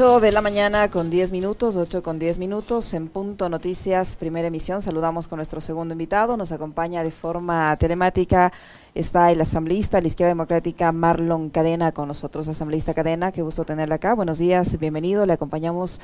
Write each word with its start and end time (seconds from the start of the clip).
8 0.00 0.20
de 0.20 0.32
la 0.32 0.40
mañana 0.40 0.90
con 0.90 1.10
10 1.10 1.30
minutos, 1.30 1.76
8 1.76 2.02
con 2.02 2.18
10 2.18 2.38
minutos, 2.38 2.94
en 2.94 3.08
Punto 3.08 3.50
Noticias, 3.50 4.16
primera 4.16 4.48
emisión. 4.48 4.80
Saludamos 4.80 5.28
con 5.28 5.36
nuestro 5.36 5.60
segundo 5.60 5.92
invitado. 5.92 6.38
Nos 6.38 6.52
acompaña 6.52 7.02
de 7.02 7.10
forma 7.10 7.76
telemática. 7.76 8.50
Está 8.94 9.30
el 9.30 9.42
asambleísta 9.42 9.98
de 9.98 10.04
la 10.04 10.08
Izquierda 10.08 10.30
Democrática, 10.30 10.90
Marlon 10.92 11.50
Cadena, 11.50 11.92
con 11.92 12.08
nosotros. 12.08 12.48
Asambleísta 12.48 12.94
Cadena, 12.94 13.30
qué 13.30 13.42
gusto 13.42 13.66
tenerla 13.66 13.96
acá. 13.96 14.14
Buenos 14.14 14.38
días, 14.38 14.78
bienvenido. 14.78 15.26
Le 15.26 15.34
acompañamos 15.34 16.00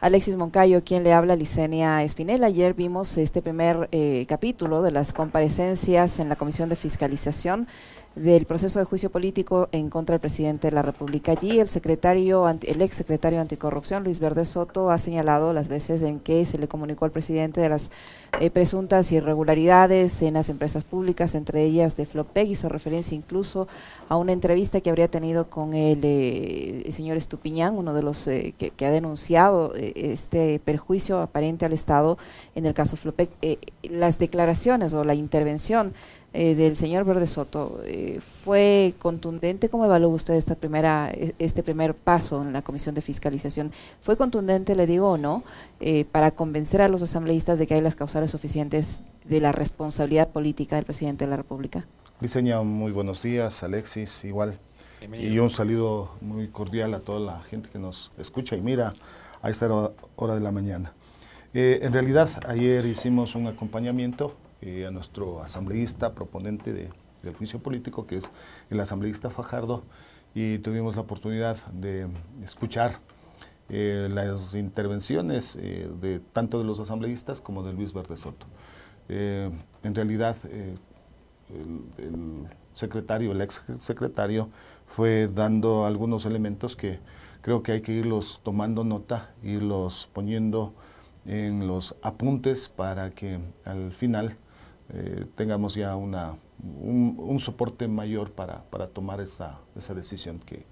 Alexis 0.00 0.36
Moncayo, 0.36 0.82
quien 0.82 1.04
le 1.04 1.12
habla, 1.12 1.36
Licenia 1.36 2.02
Espinel. 2.02 2.44
Ayer 2.44 2.72
vimos 2.72 3.18
este 3.18 3.42
primer 3.42 3.90
eh, 3.92 4.24
capítulo 4.26 4.80
de 4.80 4.90
las 4.90 5.12
comparecencias 5.12 6.18
en 6.18 6.30
la 6.30 6.36
Comisión 6.36 6.70
de 6.70 6.76
Fiscalización 6.76 7.68
del 8.16 8.46
proceso 8.46 8.78
de 8.78 8.84
juicio 8.84 9.10
político 9.10 9.68
en 9.72 9.90
contra 9.90 10.12
del 10.12 10.20
presidente 10.20 10.68
de 10.68 10.74
la 10.74 10.82
República. 10.82 11.32
Allí 11.32 11.58
el 11.58 11.68
secretario, 11.68 12.48
el 12.48 12.82
ex 12.82 12.96
secretario 12.96 13.40
anticorrupción, 13.40 14.04
Luis 14.04 14.20
Verde 14.20 14.44
Soto, 14.44 14.90
ha 14.90 14.98
señalado 14.98 15.52
las 15.52 15.68
veces 15.68 16.02
en 16.02 16.20
que 16.20 16.44
se 16.44 16.58
le 16.58 16.68
comunicó 16.68 17.04
al 17.06 17.10
presidente 17.10 17.60
de 17.60 17.68
las 17.68 17.90
eh, 18.40 18.50
presuntas 18.50 19.10
irregularidades 19.10 20.22
en 20.22 20.34
las 20.34 20.48
empresas 20.48 20.84
públicas, 20.84 21.34
entre 21.34 21.64
ellas 21.64 21.96
de 21.96 22.06
Flopeg, 22.06 22.48
hizo 22.48 22.68
referencia 22.68 23.16
incluso 23.16 23.66
a 24.08 24.16
una 24.16 24.32
entrevista 24.32 24.80
que 24.80 24.90
habría 24.90 25.08
tenido 25.08 25.50
con 25.50 25.74
el, 25.74 26.00
eh, 26.04 26.88
señor 26.92 27.16
Estupiñán, 27.16 27.76
uno 27.76 27.94
de 27.94 28.02
los 28.02 28.28
eh, 28.28 28.54
que, 28.56 28.86
ha 28.86 28.90
denunciado 28.90 29.72
este 29.74 30.60
perjuicio 30.62 31.20
aparente 31.20 31.64
al 31.64 31.72
Estado 31.72 32.18
en 32.54 32.66
el 32.66 32.74
caso 32.74 32.96
Flopeg. 32.96 33.30
las 33.82 34.18
declaraciones 34.18 34.92
o 34.92 35.04
la 35.04 35.14
intervención 35.14 35.94
eh, 36.36 36.56
del 36.56 36.76
señor 36.76 37.04
Verde 37.04 37.28
Soto 37.28 37.80
eh, 37.84 38.18
fue 38.42 38.94
contundente. 38.98 39.68
¿Cómo 39.68 39.84
evaluó 39.84 40.08
usted 40.08 40.34
esta 40.34 40.56
primera, 40.56 41.08
e, 41.12 41.32
este 41.38 41.62
primer 41.62 41.94
paso 41.94 42.42
en 42.42 42.52
la 42.52 42.62
comisión 42.62 42.92
de 42.92 43.02
fiscalización? 43.02 43.70
¿Fue 44.02 44.16
contundente, 44.16 44.74
le 44.74 44.88
digo 44.88 45.12
o 45.12 45.16
no, 45.16 45.44
eh, 45.78 46.04
para 46.10 46.32
convencer 46.32 46.82
a 46.82 46.88
los 46.88 47.02
asambleístas 47.02 47.60
de 47.60 47.68
que 47.68 47.74
hay 47.74 47.80
las 47.80 47.94
causales 47.94 48.32
suficientes 48.32 49.00
de 49.24 49.40
la 49.40 49.52
responsabilidad 49.52 50.30
política 50.30 50.74
del 50.74 50.84
presidente 50.84 51.24
de 51.24 51.30
la 51.30 51.36
República? 51.36 51.86
Liceña, 52.18 52.60
muy 52.62 52.90
buenos 52.90 53.22
días. 53.22 53.62
Alexis, 53.62 54.24
igual. 54.24 54.58
Y 55.12 55.38
un 55.38 55.50
saludo 55.50 56.16
muy 56.20 56.48
cordial 56.48 56.94
a 56.94 56.98
toda 56.98 57.20
la 57.20 57.42
gente 57.42 57.68
que 57.68 57.78
nos 57.78 58.10
escucha 58.18 58.56
y 58.56 58.60
mira 58.60 58.94
a 59.40 59.50
esta 59.50 59.68
hora 60.16 60.34
de 60.34 60.40
la 60.40 60.50
mañana. 60.50 60.94
en 61.52 61.92
realidad, 61.92 62.28
ayer 62.48 62.86
hicimos 62.86 63.36
un 63.36 63.46
acompañamiento 63.46 64.34
eh, 64.60 64.86
a 64.86 64.90
nuestro 64.90 65.42
asambleísta 65.42 66.14
proponente 66.14 66.72
de, 66.72 66.90
del 67.22 67.34
juicio 67.34 67.58
político, 67.58 68.06
que 68.06 68.16
es 68.16 68.30
el 68.70 68.80
asambleísta 68.80 69.30
Fajardo, 69.30 69.82
y 70.34 70.58
tuvimos 70.58 70.96
la 70.96 71.02
oportunidad 71.02 71.56
de 71.66 72.08
escuchar 72.42 72.98
eh, 73.68 74.08
las 74.10 74.54
intervenciones 74.54 75.56
eh, 75.56 75.88
de 76.00 76.20
tanto 76.20 76.58
de 76.58 76.64
los 76.64 76.80
asambleístas 76.80 77.40
como 77.40 77.62
de 77.62 77.72
Luis 77.72 77.92
Verde 77.92 78.16
Soto. 78.16 78.46
en 79.08 79.94
realidad, 79.94 80.36
el, 80.44 80.78
el, 81.98 82.46
secretario, 82.72 83.32
el 83.32 83.40
ex 83.40 83.62
secretario, 83.78 84.48
fue 84.86 85.28
dando 85.28 85.86
algunos 85.86 86.26
elementos 86.26 86.74
que 86.74 86.98
creo 87.40 87.62
que 87.62 87.72
hay 87.72 87.80
que 87.82 87.92
irlos 87.92 88.40
tomando 88.42 88.82
nota, 88.82 89.30
irlos 89.42 90.08
poniendo 90.12 90.72
en 91.26 91.66
los 91.66 91.94
apuntes 92.02 92.68
para 92.68 93.10
que 93.10 93.38
al 93.64 93.92
final 93.92 94.36
eh, 94.96 95.26
tengamos 95.34 95.74
ya 95.74 95.96
una, 95.96 96.36
un, 96.62 97.40
soporte 97.40 97.88
mayor 97.88 98.30
para, 98.30 98.62
para 98.70 98.86
tomar 98.86 99.20
esa, 99.20 99.58
esa 99.76 99.92
decisión 99.92 100.38
que, 100.38 100.64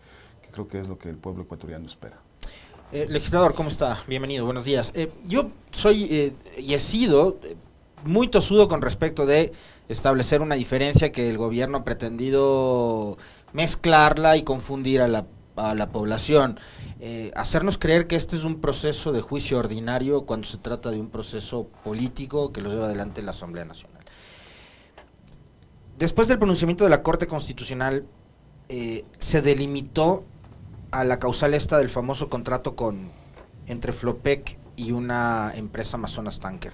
creo 0.53 0.69
que 0.69 0.79
es 0.79 0.87
lo 0.87 0.97
que 0.97 1.09
el 1.09 1.17
pueblo 1.17 1.43
ecuatoriano 1.43 1.87
espera. 1.87 2.19
Eh, 2.93 3.07
legislador, 3.09 3.55
¿cómo 3.55 3.69
está? 3.69 3.99
Bienvenido, 4.07 4.45
buenos 4.45 4.65
días. 4.65 4.93
Eh, 4.95 5.13
yo 5.25 5.51
soy 5.73 6.35
y 6.57 6.75
he 6.75 6.79
sido 6.79 7.39
muy 8.05 8.29
tosudo 8.29 8.69
con 8.69 8.81
respecto 8.81 9.27
de 9.27 9.53
establecer 9.89 10.41
una 10.41 10.55
diferencia 10.55 11.11
que 11.11 11.29
el 11.29 11.37
gobierno 11.37 11.79
ha 11.79 11.85
pretendido 11.85 13.17
mezclarla 13.53 14.37
y 14.37 14.45
confundir 14.45 15.01
a 15.01 15.09
la, 15.09 15.27
a 15.57 15.75
la 15.75 15.89
población. 15.91 16.61
hacernos 17.35 17.77
creer 17.77 18.07
que 18.07 18.15
este 18.15 18.37
es 18.37 18.45
un 18.45 18.61
proceso 18.61 19.11
de 19.11 19.21
juicio 19.21 19.59
ordinario 19.59 20.27
cuando 20.27 20.47
se 20.47 20.59
trata 20.59 20.93
de 20.93 21.01
un 21.01 21.09
proceso 21.09 21.67
político 21.83 22.53
que 22.53 22.61
lo 22.61 22.71
lleva 22.71 22.87
adelante 22.87 23.21
la 23.23 23.33
Asamblea 23.33 23.65
Nacional. 23.65 23.92
Después 26.03 26.27
del 26.27 26.39
pronunciamiento 26.39 26.83
de 26.83 26.91
la 26.91 27.05
Corte 27.05 27.29
Constitucional, 27.29 28.05
eh, 28.69 29.05
se 29.21 29.41
delimitó 29.41 30.25
a 30.91 31.05
la 31.05 31.21
causal 31.21 31.55
esta 31.55 31.79
del 31.79 31.91
famoso 31.91 32.29
contrato 32.29 32.75
con 32.75 33.09
entre 33.69 33.93
Flopec 33.93 34.59
y 34.75 34.91
una 34.91 35.53
empresa 35.55 35.97
Amazonas 35.97 36.41
Tanker. 36.41 36.73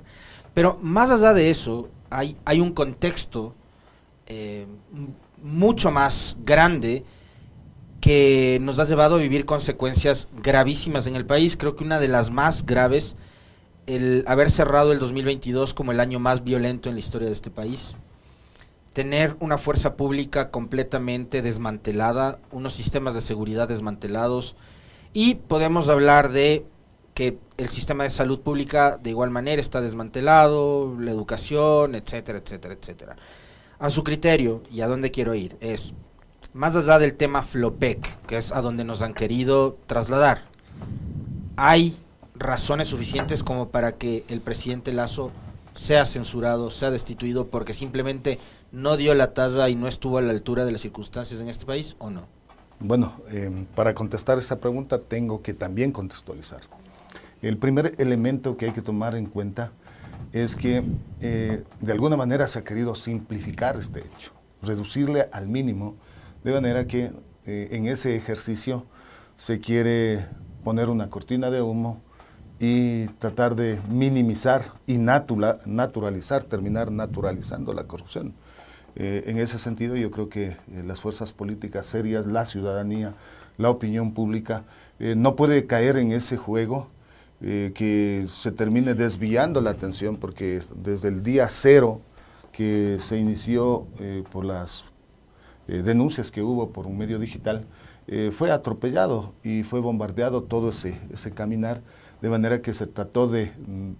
Pero 0.54 0.78
más 0.80 1.10
allá 1.10 1.34
de 1.34 1.50
eso, 1.50 1.90
hay, 2.08 2.38
hay 2.46 2.60
un 2.60 2.72
contexto 2.72 3.54
eh, 4.28 4.66
mucho 5.42 5.90
más 5.90 6.38
grande 6.42 7.04
que 8.00 8.56
nos 8.62 8.78
ha 8.78 8.86
llevado 8.86 9.16
a 9.16 9.18
vivir 9.18 9.44
consecuencias 9.44 10.30
gravísimas 10.42 11.06
en 11.06 11.16
el 11.16 11.26
país. 11.26 11.58
Creo 11.58 11.76
que 11.76 11.84
una 11.84 12.00
de 12.00 12.08
las 12.08 12.30
más 12.30 12.64
graves, 12.64 13.14
el 13.86 14.24
haber 14.26 14.50
cerrado 14.50 14.90
el 14.90 14.98
2022 14.98 15.74
como 15.74 15.92
el 15.92 16.00
año 16.00 16.18
más 16.18 16.44
violento 16.44 16.88
en 16.88 16.94
la 16.94 17.00
historia 17.00 17.26
de 17.26 17.34
este 17.34 17.50
país 17.50 17.94
tener 18.98 19.36
una 19.38 19.58
fuerza 19.58 19.94
pública 19.94 20.50
completamente 20.50 21.40
desmantelada, 21.40 22.40
unos 22.50 22.74
sistemas 22.74 23.14
de 23.14 23.20
seguridad 23.20 23.68
desmantelados 23.68 24.56
y 25.12 25.36
podemos 25.36 25.88
hablar 25.88 26.32
de 26.32 26.66
que 27.14 27.38
el 27.58 27.68
sistema 27.68 28.02
de 28.02 28.10
salud 28.10 28.40
pública 28.40 28.96
de 28.96 29.10
igual 29.10 29.30
manera 29.30 29.62
está 29.62 29.80
desmantelado, 29.80 30.96
la 30.98 31.12
educación, 31.12 31.94
etcétera, 31.94 32.40
etcétera, 32.40 32.74
etcétera. 32.74 33.16
A 33.78 33.88
su 33.88 34.02
criterio, 34.02 34.64
y 34.68 34.80
a 34.80 34.88
dónde 34.88 35.12
quiero 35.12 35.32
ir, 35.32 35.56
es 35.60 35.94
más 36.52 36.74
allá 36.74 36.98
del 36.98 37.14
tema 37.14 37.42
Flopec, 37.42 38.26
que 38.26 38.36
es 38.36 38.50
a 38.50 38.62
donde 38.62 38.82
nos 38.82 39.00
han 39.00 39.14
querido 39.14 39.78
trasladar, 39.86 40.42
hay 41.54 41.96
razones 42.34 42.88
suficientes 42.88 43.44
como 43.44 43.68
para 43.68 43.92
que 43.92 44.24
el 44.26 44.40
presidente 44.40 44.92
Lazo 44.92 45.30
sea 45.78 46.04
censurado, 46.04 46.72
sea 46.72 46.90
destituido, 46.90 47.46
porque 47.46 47.72
simplemente 47.72 48.40
no 48.72 48.96
dio 48.96 49.14
la 49.14 49.32
talla 49.34 49.68
y 49.68 49.74
no 49.74 49.88
estuvo 49.88 50.18
a 50.18 50.22
la 50.22 50.32
altura 50.32 50.64
de 50.64 50.72
las 50.72 50.80
circunstancias 50.80 51.40
en 51.40 51.48
este 51.48 51.64
país 51.64 51.96
o 51.98 52.10
no? 52.10 52.26
Bueno, 52.80 53.14
em, 53.30 53.66
para 53.66 53.94
contestar 53.94 54.38
esa 54.38 54.60
pregunta 54.60 54.98
tengo 54.98 55.42
que 55.42 55.54
también 55.54 55.90
contextualizar. 55.90 56.60
El 57.42 57.56
primer 57.56 57.94
elemento 57.98 58.56
que 58.56 58.66
hay 58.66 58.72
que 58.72 58.82
tomar 58.82 59.16
en 59.16 59.26
cuenta 59.26 59.72
es 60.32 60.54
que 60.54 60.84
eh, 61.20 61.64
de 61.80 61.92
alguna 61.92 62.16
manera 62.16 62.46
se 62.48 62.58
ha 62.58 62.64
querido 62.64 62.94
simplificar 62.94 63.76
este 63.76 64.00
hecho, 64.00 64.32
reducirle 64.62 65.28
al 65.32 65.48
mínimo, 65.48 65.96
de 66.44 66.52
manera 66.52 66.86
que 66.86 67.10
eh, 67.46 67.68
en 67.72 67.86
ese 67.86 68.16
ejercicio 68.16 68.84
se 69.36 69.60
quiere 69.60 70.26
poner 70.64 70.88
una 70.88 71.08
cortina 71.08 71.50
de 71.50 71.62
humo 71.62 72.00
y 72.60 73.06
tratar 73.20 73.54
de 73.54 73.80
minimizar 73.88 74.72
y 74.86 74.98
naturalizar, 74.98 76.44
terminar 76.44 76.90
naturalizando 76.90 77.72
la 77.72 77.84
corrupción. 77.84 78.34
Eh, 79.00 79.30
en 79.30 79.38
ese 79.38 79.60
sentido, 79.60 79.94
yo 79.94 80.10
creo 80.10 80.28
que 80.28 80.48
eh, 80.48 80.56
las 80.84 81.00
fuerzas 81.00 81.32
políticas 81.32 81.86
serias, 81.86 82.26
la 82.26 82.44
ciudadanía, 82.44 83.14
la 83.56 83.70
opinión 83.70 84.12
pública, 84.12 84.64
eh, 84.98 85.14
no 85.16 85.36
puede 85.36 85.66
caer 85.66 85.96
en 85.96 86.10
ese 86.10 86.36
juego 86.36 86.88
que 87.40 88.26
se 88.28 88.50
termine 88.50 88.94
desviando 88.94 89.60
la 89.60 89.70
atención, 89.70 90.16
porque 90.16 90.60
desde 90.74 91.06
el 91.06 91.22
día 91.22 91.46
cero 91.48 92.00
que 92.50 92.96
se 92.98 93.16
inició 93.16 93.86
por 94.32 94.44
las 94.44 94.86
denuncias 95.68 96.32
que 96.32 96.42
hubo 96.42 96.70
por 96.70 96.88
un 96.88 96.98
medio 96.98 97.20
digital, 97.20 97.64
fue 98.36 98.50
atropellado 98.50 99.34
y 99.44 99.62
fue 99.62 99.78
bombardeado 99.78 100.42
todo 100.42 100.70
ese, 100.70 100.98
ese 101.12 101.30
caminar, 101.30 101.80
de 102.20 102.28
manera 102.28 102.60
que 102.60 102.74
se 102.74 102.88
trató 102.88 103.28
de, 103.28 103.52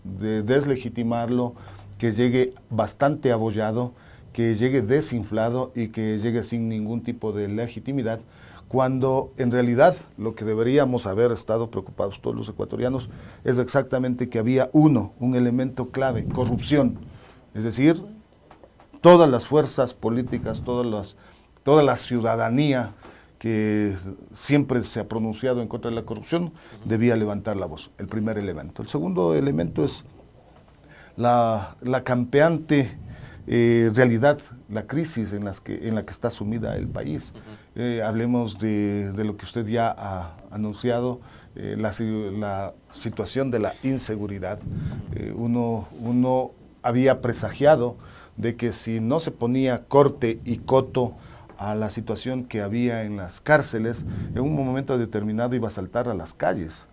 de 0.03 0.43
deslegitimarlo, 0.43 1.55
que 1.97 2.11
llegue 2.11 2.55
bastante 2.71 3.31
abollado 3.31 3.93
que 4.39 4.55
llegue 4.55 4.83
desinflado 4.83 5.73
y 5.75 5.89
que 5.89 6.21
llegue 6.21 6.45
sin 6.45 6.69
ningún 6.69 7.03
tipo 7.03 7.33
de 7.33 7.49
legitimidad, 7.49 8.21
cuando 8.69 9.33
en 9.37 9.51
realidad 9.51 9.97
lo 10.17 10.37
que 10.37 10.45
deberíamos 10.45 11.09
haber 11.09 11.33
estado 11.33 11.73
preocupados 11.73 12.21
todos 12.21 12.37
los 12.37 12.49
ecuatorianos 12.49 13.11
es 13.43 13.59
exactamente 13.59 14.29
que 14.29 14.39
había 14.39 14.71
uno, 14.73 15.13
un 15.19 15.35
elemento 15.35 15.91
clave, 15.91 16.25
corrupción. 16.25 17.01
Es 17.53 17.65
decir, 17.65 18.01
todas 19.01 19.29
las 19.29 19.49
fuerzas 19.49 19.93
políticas, 19.93 20.63
todas 20.63 20.87
las, 20.87 21.17
toda 21.65 21.83
la 21.83 21.97
ciudadanía 21.97 22.95
que 23.41 23.97
siempre 24.37 24.85
se 24.85 25.01
ha 25.01 25.09
pronunciado 25.09 25.63
en 25.63 25.67
contra 25.67 25.91
de 25.91 25.97
la 25.97 26.05
corrupción, 26.05 26.53
debía 26.85 27.17
levantar 27.17 27.57
la 27.57 27.67
voz, 27.67 27.91
el 27.99 28.07
primer 28.07 28.39
elemento. 28.39 28.83
El 28.83 28.89
segundo 28.89 29.35
elemento 29.35 29.83
es 29.83 30.05
la, 31.17 31.75
la 31.83 32.05
campeante 32.05 32.97
eh, 33.51 33.91
realidad, 33.95 34.39
la 34.69 34.87
crisis 34.87 35.33
en, 35.33 35.45
las 35.45 35.61
que, 35.61 35.89
en 35.89 35.95
la 35.95 36.05
que 36.05 36.11
está 36.11 36.29
sumida 36.29 36.77
el 36.77 36.87
país. 36.87 37.33
Eh, 37.77 38.03
hablemos 38.05 38.59
de, 38.59 39.11
lo 39.17 39.39
que 39.39 39.47
usted 39.47 39.67
ya 39.67 39.95
ha 39.97 40.37
anunciado, 40.51 41.21
eh, 41.57 41.75
la, 41.79 41.95
la, 42.39 42.75
situación 42.91 43.51
de 43.51 43.59
la 43.59 43.75
inseguridad. 43.83 44.59
uno, 45.35 45.89
uno 46.01 46.51
había 46.83 47.23
presagiado 47.23 47.97
de 48.37 48.55
que 48.55 48.73
si 48.73 49.01
no 49.01 49.19
se 49.19 49.31
ponía 49.31 49.85
corte 49.85 50.41
y 50.45 50.59
coto 50.59 51.15
a 51.57 51.75
la 51.75 51.89
situación 51.91 52.45
que 52.45 52.61
había 52.61 53.05
en 53.05 53.17
las 53.17 53.41
cárceles, 53.41 54.05
en 54.35 54.41
un 54.41 54.55
momento 54.55 54.99
determinado 54.99 55.57
iba 55.57 55.69
a 55.69 55.73
saltar 55.73 56.09
a 56.09 56.15
las 56.15 56.35
calles. 56.35 56.87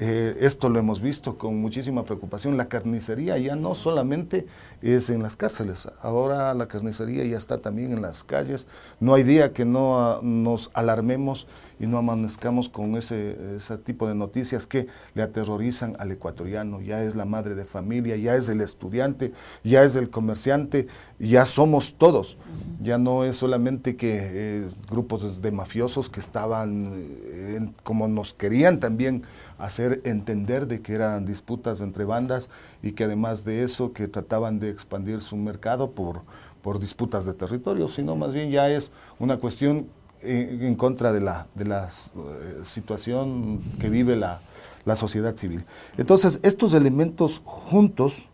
Eh, 0.00 0.38
esto 0.40 0.68
lo 0.68 0.80
hemos 0.80 1.00
visto 1.00 1.38
con 1.38 1.60
muchísima 1.60 2.04
preocupación. 2.04 2.56
La 2.56 2.66
carnicería 2.66 3.38
ya 3.38 3.54
no 3.54 3.74
solamente 3.74 4.46
es 4.82 5.08
en 5.08 5.22
las 5.22 5.36
cárceles, 5.36 5.88
ahora 6.02 6.52
la 6.54 6.66
carnicería 6.66 7.24
ya 7.24 7.38
está 7.38 7.58
también 7.58 7.92
en 7.92 8.02
las 8.02 8.24
calles. 8.24 8.66
No 8.98 9.14
hay 9.14 9.22
día 9.22 9.52
que 9.52 9.64
no 9.64 10.00
ah, 10.00 10.20
nos 10.22 10.70
alarmemos 10.74 11.46
y 11.78 11.86
no 11.86 11.98
amanezcamos 11.98 12.68
con 12.68 12.96
ese, 12.96 13.56
ese 13.56 13.78
tipo 13.78 14.06
de 14.08 14.14
noticias 14.14 14.66
que 14.66 14.86
le 15.14 15.22
aterrorizan 15.22 15.96
al 15.98 16.10
ecuatoriano. 16.10 16.80
Ya 16.80 17.02
es 17.02 17.14
la 17.14 17.24
madre 17.24 17.54
de 17.54 17.64
familia, 17.64 18.16
ya 18.16 18.36
es 18.36 18.48
el 18.48 18.60
estudiante, 18.60 19.32
ya 19.62 19.84
es 19.84 19.94
el 19.96 20.10
comerciante, 20.10 20.88
ya 21.18 21.46
somos 21.46 21.94
todos. 21.96 22.36
Ya 22.80 22.98
no 22.98 23.24
es 23.24 23.36
solamente 23.36 23.96
que 23.96 24.18
eh, 24.20 24.68
grupos 24.90 25.40
de 25.40 25.50
mafiosos 25.52 26.10
que 26.10 26.20
estaban 26.20 26.92
eh, 26.96 27.72
como 27.82 28.08
nos 28.08 28.34
querían 28.34 28.80
también 28.80 29.22
hacer 29.64 30.02
entender 30.04 30.66
de 30.66 30.82
que 30.82 30.92
eran 30.94 31.24
disputas 31.24 31.80
entre 31.80 32.04
bandas 32.04 32.50
y 32.82 32.92
que 32.92 33.04
además 33.04 33.44
de 33.44 33.62
eso 33.62 33.94
que 33.94 34.08
trataban 34.08 34.58
de 34.60 34.68
expandir 34.68 35.22
su 35.22 35.36
mercado 35.36 35.92
por, 35.92 36.20
por 36.62 36.78
disputas 36.78 37.24
de 37.24 37.32
territorio, 37.32 37.88
sino 37.88 38.14
más 38.14 38.34
bien 38.34 38.50
ya 38.50 38.68
es 38.68 38.90
una 39.18 39.38
cuestión 39.38 39.86
en, 40.20 40.74
contra 40.74 41.12
de 41.14 41.20
la, 41.22 41.46
de 41.54 41.64
la 41.64 41.88
eh, 41.88 42.60
situación 42.64 43.60
que 43.80 43.88
vive 43.88 44.16
la, 44.16 44.40
la, 44.84 44.96
sociedad 44.96 45.34
civil. 45.34 45.64
Entonces, 45.96 46.40
estos 46.42 46.74
elementos 46.74 47.40
juntos, 47.44 48.28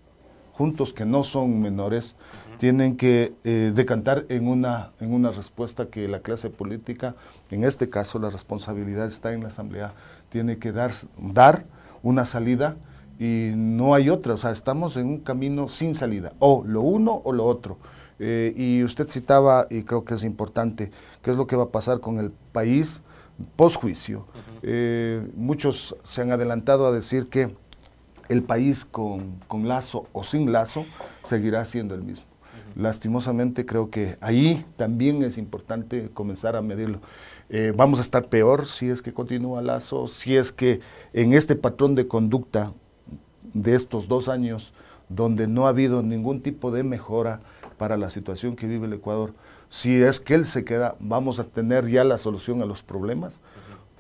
juntos 0.53 0.93
que 0.93 1.05
no 1.05 1.23
son 1.23 1.61
menores, 1.61 2.17
tienen 2.61 2.99
que 2.99 3.33
eh, 3.43 3.73
decantar 3.75 4.27
en 4.29 4.47
una, 4.47 4.91
en 5.01 5.15
una 5.15 5.31
respuesta 5.31 5.87
que 5.87 6.07
la 6.09 6.21
clase 6.21 6.51
política, 6.51 7.15
en 7.51 7.65
este 7.65 7.89
caso 7.89 8.19
la 8.19 8.29
responsabilidad 8.29 9.07
está 9.07 9.33
en 9.33 9.41
la 9.41 9.49
Asamblea, 9.49 9.95
tiene 10.29 10.59
que 10.59 10.71
dar, 10.71 10.91
dar 11.17 11.65
una 12.03 12.27
salida 12.27 12.77
y 13.19 13.53
no 13.57 13.95
hay 13.95 14.11
otra, 14.11 14.35
o 14.35 14.37
sea, 14.37 14.51
estamos 14.51 14.99
en 14.99 15.07
un 15.07 15.21
camino 15.21 15.71
sin 15.71 15.95
salida, 15.95 16.35
o 16.39 16.63
lo 16.67 16.83
uno 16.83 17.23
o 17.25 17.33
lo 17.33 17.47
otro. 17.47 17.79
Eh, 18.19 18.53
y 18.55 18.85
usted 18.85 19.09
citaba, 19.09 19.67
y 19.71 19.85
creo 19.85 20.05
que 20.05 20.13
es 20.13 20.23
importante, 20.23 20.91
qué 21.23 21.31
es 21.31 21.39
lo 21.39 21.47
que 21.47 21.57
va 21.57 21.65
a 21.65 21.69
pasar 21.71 22.01
con 22.01 22.19
el 22.19 22.31
país 22.53 23.03
post-juicio. 23.57 24.27
Eh, 24.63 25.27
muchos 25.35 25.97
se 26.03 26.21
han 26.21 26.31
adelantado 26.31 26.87
a 26.87 26.93
decir 26.93 27.29
que 27.29 27.57
el 28.29 28.43
país 28.43 28.85
con, 28.85 29.41
con 29.49 29.67
lazo 29.67 30.09
o 30.13 30.25
sin 30.25 30.53
lazo 30.53 30.85
seguirá 31.23 31.65
siendo 31.65 31.95
el 31.95 32.03
mismo. 32.03 32.30
Lastimosamente 32.77 33.67
creo 33.67 33.91
que 33.91 34.17
ahí 34.21 34.65
también 34.77 35.23
es 35.23 35.39
importante 35.39 36.11
comenzar 36.13 36.57
a 36.57 36.63
medirlo. 36.63 37.01
Eh, 37.49 37.73
vamos 37.77 37.99
a 37.99 38.03
estar 38.03 38.29
peor 38.29 38.67
si 38.67 38.89
es 38.89 39.03
que 39.03 39.13
continúa 39.13 39.63
Lazo, 39.63 40.07
si 40.07 40.37
es 40.37 40.53
que 40.53 40.81
en 41.13 41.33
este 41.33 41.57
patrón 41.57 41.95
de 41.95 42.07
conducta 42.07 42.73
de 43.53 43.75
estos 43.75 44.09
dos 44.09 44.29
años, 44.29 44.73
donde 45.09 45.49
no 45.49 45.67
ha 45.67 45.71
habido 45.71 46.03
ningún 46.03 46.41
tipo 46.41 46.71
de 46.71 46.85
mejora 46.85 47.41
para 47.77 47.97
la 47.97 48.11
situación 48.11 48.55
que 48.55 48.69
vive 48.69 48.87
el 48.87 48.93
Ecuador, 48.93 49.35
si 49.69 50.01
es 50.03 50.21
que 50.21 50.35
él 50.35 50.45
se 50.45 50.65
queda, 50.65 50.97
vamos 51.01 51.41
a 51.41 51.45
tener 51.45 51.89
ya 51.89 52.05
la 52.05 52.19
solución 52.19 52.63
a 52.63 52.67
los 52.67 52.83
problemas, 52.83 53.41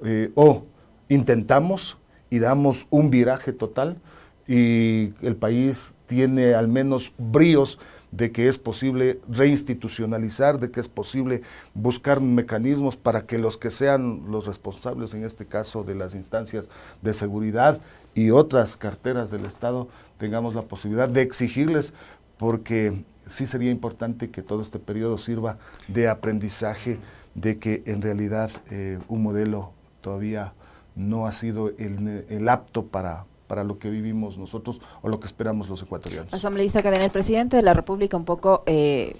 eh, 0.05 0.31
o 0.35 0.65
intentamos 1.09 1.99
y 2.31 2.39
damos 2.39 2.87
un 2.91 3.11
viraje 3.11 3.53
total 3.53 3.99
y 4.47 5.13
el 5.23 5.37
país 5.37 5.95
tiene 6.07 6.55
al 6.55 6.69
menos 6.69 7.13
bríos 7.19 7.79
de 8.13 8.33
que 8.33 8.49
es 8.49 8.59
posible 8.59 9.21
reinstitucionalizar, 9.29 10.59
de 10.59 10.71
que 10.71 10.81
es 10.81 10.89
posible 10.89 11.43
buscar 11.75 12.21
mecanismos 12.21 12.97
para 12.97 13.27
que 13.27 13.39
los 13.39 13.57
que 13.57 13.71
sean 13.71 14.25
los 14.29 14.47
responsables, 14.47 15.15
en 15.15 15.25
este 15.25 15.47
caso 15.47 15.85
de 15.85 15.95
las 15.95 16.15
instancias 16.15 16.69
de 17.03 17.15
seguridad 17.15 17.81
y 18.15 18.31
otras 18.31 18.77
carteras 18.77 19.31
del 19.31 19.47
Estado, 19.47 19.89
tengamos 20.19 20.55
la 20.55 20.63
posibilidad 20.63 21.09
de 21.09 21.23
exigirles, 21.23 21.93
porque 22.37 23.05
sí 23.27 23.47
sería 23.47 23.71
importante 23.71 24.31
que 24.31 24.43
todo 24.43 24.63
este 24.63 24.79
periodo 24.79 25.19
sirva 25.19 25.59
de 25.89 26.09
aprendizaje 26.09 26.99
de 27.35 27.59
que 27.59 27.83
en 27.87 28.03
realidad 28.03 28.51
eh, 28.71 28.99
un 29.09 29.23
modelo 29.23 29.73
todavía 30.01 30.53
no 30.97 31.27
ha 31.27 31.33
sido 31.33 31.71
el 31.79 32.49
apto 32.49 32.87
para, 32.87 33.25
para 33.51 33.65
lo 33.65 33.81
que 33.81 33.91
vivimos 33.91 34.39
nosotros 34.39 34.81
o 35.03 35.09
lo 35.09 35.19
que 35.19 35.27
esperamos 35.27 35.69
los 35.69 35.83
ecuatorianos. 35.83 36.33
Asambleísta 36.33 36.85
Cadena, 36.85 37.05
el 37.05 37.11
presidente 37.11 37.57
de 37.57 37.63
la 37.63 37.75
República 37.75 38.17
un 38.17 38.25
poco 38.25 38.63
eh, 38.67 39.17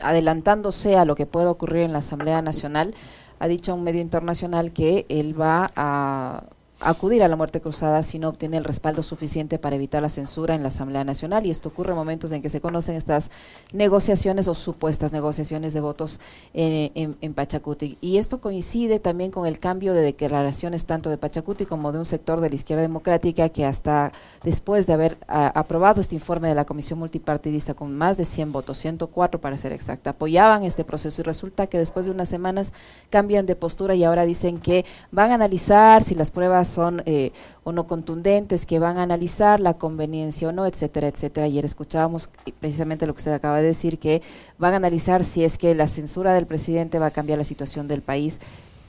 adelantándose 0.00 0.96
a 0.96 1.04
lo 1.04 1.14
que 1.14 1.26
puede 1.26 1.48
ocurrir 1.48 1.82
en 1.82 1.92
la 1.92 1.98
Asamblea 1.98 2.40
Nacional, 2.40 2.94
ha 3.38 3.46
dicho 3.46 3.72
a 3.72 3.74
un 3.74 3.84
medio 3.84 4.00
internacional 4.00 4.72
que 4.72 5.04
él 5.10 5.38
va 5.38 5.70
a 5.76 6.44
acudir 6.80 7.22
a 7.24 7.28
la 7.28 7.34
muerte 7.34 7.60
cruzada 7.60 8.02
si 8.02 8.18
no 8.18 8.28
obtiene 8.28 8.56
el 8.56 8.64
respaldo 8.64 9.02
suficiente 9.02 9.58
para 9.58 9.76
evitar 9.76 10.00
la 10.00 10.08
censura 10.08 10.54
en 10.54 10.62
la 10.62 10.68
Asamblea 10.68 11.02
Nacional 11.02 11.44
y 11.44 11.50
esto 11.50 11.70
ocurre 11.70 11.90
en 11.90 11.96
momentos 11.96 12.30
en 12.30 12.40
que 12.40 12.50
se 12.50 12.60
conocen 12.60 12.94
estas 12.94 13.30
negociaciones 13.72 14.46
o 14.46 14.54
supuestas 14.54 15.12
negociaciones 15.12 15.74
de 15.74 15.80
votos 15.80 16.20
en, 16.54 17.16
en, 17.20 17.34
Pachacuti. 17.34 17.98
Y 18.00 18.18
esto 18.18 18.40
coincide 18.40 19.00
también 19.00 19.30
con 19.30 19.46
el 19.46 19.58
cambio 19.58 19.92
de 19.92 20.02
declaraciones 20.02 20.86
tanto 20.86 21.10
de 21.10 21.18
Pachacuti 21.18 21.66
como 21.66 21.92
de 21.92 21.98
un 21.98 22.04
sector 22.04 22.40
de 22.40 22.48
la 22.48 22.54
izquierda 22.54 22.82
democrática 22.82 23.48
que 23.48 23.64
hasta 23.64 24.12
después 24.44 24.86
de 24.86 24.92
haber 24.92 25.18
aprobado 25.26 26.00
este 26.00 26.14
informe 26.14 26.48
de 26.48 26.54
la 26.54 26.64
Comisión 26.64 26.98
Multipartidista 26.98 27.74
con 27.74 27.96
más 27.96 28.16
de 28.16 28.24
100 28.24 28.52
votos, 28.52 28.78
104 28.78 29.40
para 29.40 29.58
ser 29.58 29.72
exacta, 29.72 30.10
apoyaban 30.10 30.64
este 30.64 30.84
proceso 30.84 31.22
y 31.22 31.24
resulta 31.24 31.66
que 31.66 31.78
después 31.78 32.06
de 32.06 32.12
unas 32.12 32.28
semanas 32.28 32.72
cambian 33.10 33.46
de 33.46 33.56
postura 33.56 33.94
y 33.94 34.04
ahora 34.04 34.24
dicen 34.24 34.58
que 34.58 34.84
van 35.10 35.30
a 35.32 35.34
analizar 35.34 36.02
si 36.02 36.14
las 36.14 36.30
pruebas 36.30 36.67
son 36.68 37.02
eh, 37.06 37.32
o 37.64 37.72
no 37.72 37.86
contundentes, 37.86 38.66
que 38.66 38.78
van 38.78 38.98
a 38.98 39.02
analizar 39.02 39.60
la 39.60 39.74
conveniencia 39.74 40.48
o 40.48 40.52
no, 40.52 40.66
etcétera, 40.66 41.08
etcétera. 41.08 41.46
Ayer 41.46 41.64
escuchábamos 41.64 42.30
precisamente 42.60 43.06
lo 43.06 43.14
que 43.14 43.18
usted 43.18 43.32
acaba 43.32 43.60
de 43.60 43.66
decir, 43.66 43.98
que 43.98 44.22
van 44.58 44.74
a 44.74 44.76
analizar 44.76 45.24
si 45.24 45.44
es 45.44 45.58
que 45.58 45.74
la 45.74 45.86
censura 45.86 46.34
del 46.34 46.46
presidente 46.46 46.98
va 46.98 47.06
a 47.06 47.10
cambiar 47.10 47.38
la 47.38 47.44
situación 47.44 47.88
del 47.88 48.02
país. 48.02 48.40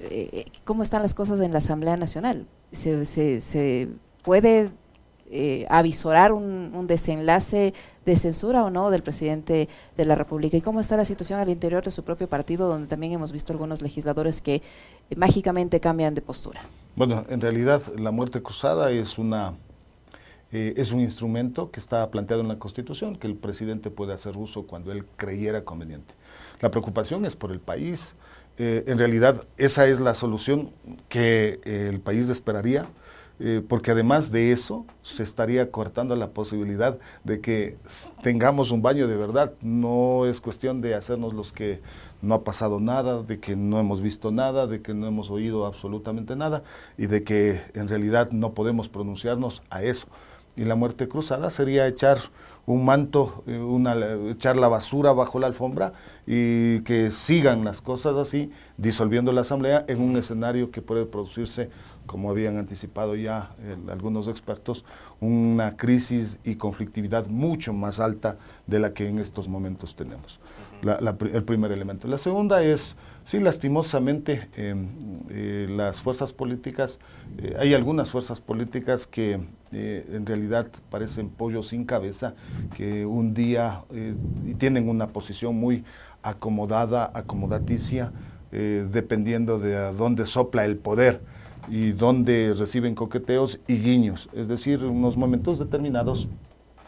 Eh, 0.01 0.45
¿Cómo 0.63 0.83
están 0.83 1.01
las 1.01 1.13
cosas 1.13 1.39
en 1.39 1.51
la 1.51 1.57
Asamblea 1.57 1.97
Nacional? 1.97 2.45
¿Se, 2.71 3.05
se, 3.05 3.41
se 3.41 3.89
puede 4.23 4.71
eh, 5.31 5.67
avisorar 5.69 6.31
un, 6.31 6.87
desenlace 6.87 7.75
de 8.03 8.15
censura 8.15 8.63
o 8.63 8.71
no 8.71 8.89
del 8.89 9.03
presidente 9.03 9.69
de 9.95 10.05
la 10.05 10.15
República 10.15 10.57
y 10.57 10.61
cómo 10.61 10.79
está 10.79 10.97
la 10.97 11.05
situación 11.05 11.39
al 11.39 11.49
interior 11.49 11.83
de 11.83 11.91
su 11.91 12.03
propio 12.03 12.27
partido, 12.27 12.67
donde 12.67 12.87
también 12.87 13.13
hemos 13.13 13.31
visto 13.31 13.53
algunos 13.53 13.83
legisladores 13.83 14.41
que 14.41 14.55
eh, 14.55 14.61
mágicamente 15.15 15.79
cambian 15.79 16.15
de 16.15 16.23
postura. 16.23 16.61
Bueno, 16.99 17.25
en 17.29 17.39
realidad 17.39 17.81
la 17.97 18.11
muerte 18.11 18.41
cruzada 18.41 18.91
es 18.91 19.17
una 19.17 19.53
eh, 20.51 20.73
es 20.75 20.91
un 20.91 20.99
instrumento 20.99 21.71
que 21.71 21.79
está 21.79 22.11
planteado 22.11 22.41
en 22.41 22.49
la 22.49 22.59
Constitución 22.59 23.15
que 23.15 23.25
el 23.25 23.35
presidente 23.35 23.89
puede 23.89 24.11
hacer 24.11 24.35
uso 24.35 24.63
cuando 24.63 24.91
él 24.91 25.05
creyera 25.15 25.63
conveniente. 25.63 26.13
La 26.59 26.69
preocupación 26.69 27.25
es 27.25 27.37
por 27.37 27.53
el 27.53 27.61
país. 27.61 28.15
en 28.57 28.97
realidad 28.97 29.45
esa 29.55 29.87
es 29.87 30.01
la 30.01 30.13
solución 30.13 30.71
que 31.07 31.61
el 31.63 32.01
país 32.01 32.27
esperaría 32.27 32.85
eh, 33.39 33.63
porque 33.65 33.91
además 33.91 34.31
de 34.31 34.51
eso 34.51 34.85
se 35.01 35.23
estaría 35.23 35.71
cortando 35.71 36.15
la 36.15 36.31
posibilidad 36.31 36.97
de 37.23 37.39
que 37.39 37.77
tengamos 38.21 38.71
un 38.71 38.81
baño 38.81 39.07
de 39.07 39.15
verdad. 39.15 39.53
No 39.61 40.25
es 40.25 40.41
cuestión 40.41 40.81
de 40.81 40.95
hacernos 40.95 41.33
los 41.33 41.53
que 41.53 41.81
no 42.21 42.35
ha 42.35 42.43
pasado 42.43 42.79
nada, 42.79 43.23
de 43.23 43.39
que 43.39 43.55
no 43.55 43.79
hemos 43.79 44.01
visto 44.01 44.31
nada, 44.31 44.67
de 44.67 44.81
que 44.81 44.93
no 44.93 45.07
hemos 45.07 45.29
oído 45.29 45.65
absolutamente 45.65 46.35
nada 46.35 46.63
y 46.97 47.05
de 47.07 47.23
que 47.23 47.61
en 47.73 47.87
realidad 47.87 48.31
no 48.31 48.53
podemos 48.53 48.89
pronunciarnos 48.89 49.63
a 49.69 49.83
eso. 49.83 50.07
Y 50.57 50.65
la 50.65 50.75
muerte 50.75 51.07
cruzada 51.07 51.49
sería 51.49 51.87
echar 51.87 52.17
un 52.65 52.83
manto, 52.83 53.43
eh, 53.47 53.57
una, 53.57 53.95
echar 54.29 54.57
la 54.57 54.67
basura 54.67 55.13
bajo 55.13 55.39
la 55.39 55.47
alfombra 55.47 55.93
y 56.27 56.81
que 56.81 57.11
sigan 57.11 57.63
las 57.63 57.81
cosas 57.81 58.17
así, 58.17 58.51
disolviendo 58.77 59.31
la 59.31 59.41
asamblea 59.41 59.85
en 59.87 60.01
un 60.01 60.17
escenario 60.17 60.69
que 60.69 60.81
puede 60.81 61.05
producirse 61.05 61.69
como 62.09 62.31
habían 62.31 62.57
anticipado 62.57 63.15
ya 63.15 63.51
algunos 63.87 64.27
expertos, 64.27 64.83
una 65.19 65.77
crisis 65.77 66.39
y 66.43 66.55
conflictividad 66.55 67.27
mucho 67.27 67.71
más 67.71 67.99
alta 67.99 68.37
de 68.65 68.79
la 68.79 68.93
que 68.93 69.07
en 69.07 69.19
estos 69.19 69.47
momentos 69.47 69.95
tenemos. 69.95 70.39
el 70.81 71.43
primer 71.43 71.71
elemento. 71.71 72.07
La 72.07 72.17
segunda 72.17 72.63
es, 72.63 72.95
sí, 73.25 73.39
lastimosamente, 73.39 74.49
em, 74.55 74.87
eh, 75.29 75.67
las 75.69 76.01
fuerzas 76.01 76.33
políticas, 76.33 76.97
eh, 77.37 77.55
hay 77.59 77.75
algunas 77.75 78.09
fuerzas 78.09 78.41
políticas 78.41 79.05
que 79.05 79.39
eh, 79.71 80.09
en 80.11 80.25
realidad 80.25 80.67
parecen 80.89 81.29
pollos 81.29 81.67
sin 81.67 81.85
cabeza, 81.85 82.33
que 82.75 83.05
un 83.05 83.35
día 83.35 83.83
tienen 84.57 84.89
una 84.89 85.09
posición 85.09 85.55
muy 85.59 85.83
acomodada, 86.23 87.11
acomodaticia, 87.13 88.11
dependiendo 88.51 89.59
de 89.59 89.75
a 89.77 89.91
dónde 89.91 90.25
sopla 90.25 90.65
el 90.65 90.75
poder 90.77 91.21
y 91.67 91.91
donde 91.91 92.55
reciben 92.57 92.95
coqueteos 92.95 93.59
y 93.67 93.77
guiños, 93.77 94.29
es 94.33 94.47
decir, 94.47 94.85
unos 94.85 95.17
momentos 95.17 95.59
determinados 95.59 96.27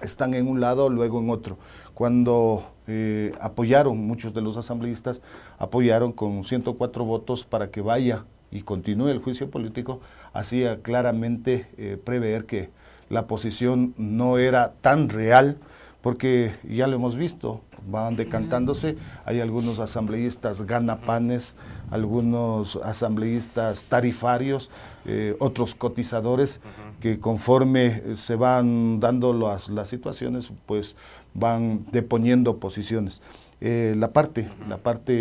están 0.02 0.34
en 0.34 0.48
un 0.48 0.60
lado, 0.60 0.90
luego 0.90 1.20
en 1.20 1.30
otro. 1.30 1.58
Cuando 1.94 2.64
eh, 2.88 3.34
apoyaron, 3.40 3.98
muchos 3.98 4.34
de 4.34 4.42
los 4.42 4.58
asambleístas 4.58 5.22
apoyaron 5.60 6.12
con 6.12 6.44
104 6.44 7.06
votos 7.06 7.46
para 7.46 7.70
que 7.70 7.82
vaya 7.82 8.26
y 8.52 8.64
continúe 8.64 9.10
el 9.10 9.20
juicio 9.20 9.50
político, 9.50 10.02
hacía 10.34 10.82
claramente 10.82 11.68
eh, 11.78 11.98
prever 12.04 12.46
que 12.46 12.70
la 13.10 13.28
posición 13.28 13.94
no 13.98 14.38
era 14.38 14.74
tan 14.82 15.10
real, 15.10 15.58
porque 16.02 16.54
ya 16.68 16.88
lo 16.88 16.96
hemos 16.96 17.16
visto, 17.16 17.62
van 17.90 18.16
decantándose, 18.16 18.98
hay 19.26 19.40
algunos 19.40 19.80
asambleístas 19.80 20.66
ganapanes, 20.66 21.56
algunos 21.90 22.78
asambleístas 22.84 23.84
tarifarios, 23.84 24.70
eh, 25.06 25.36
otros 25.40 25.76
cotizadores 25.76 26.60
que 27.00 27.20
conforme 27.20 28.16
se 28.16 28.36
van 28.36 29.00
dando 29.00 29.34
las, 29.34 29.70
las 29.70 29.90
situaciones, 29.90 30.52
pues 30.66 30.96
van 31.34 31.86
deponiendo 31.92 32.58
posiciones. 32.58 33.22
Eh, 33.60 33.96
la 33.98 34.12
parte, 34.12 34.50
la 34.68 34.78
parte 34.78 35.14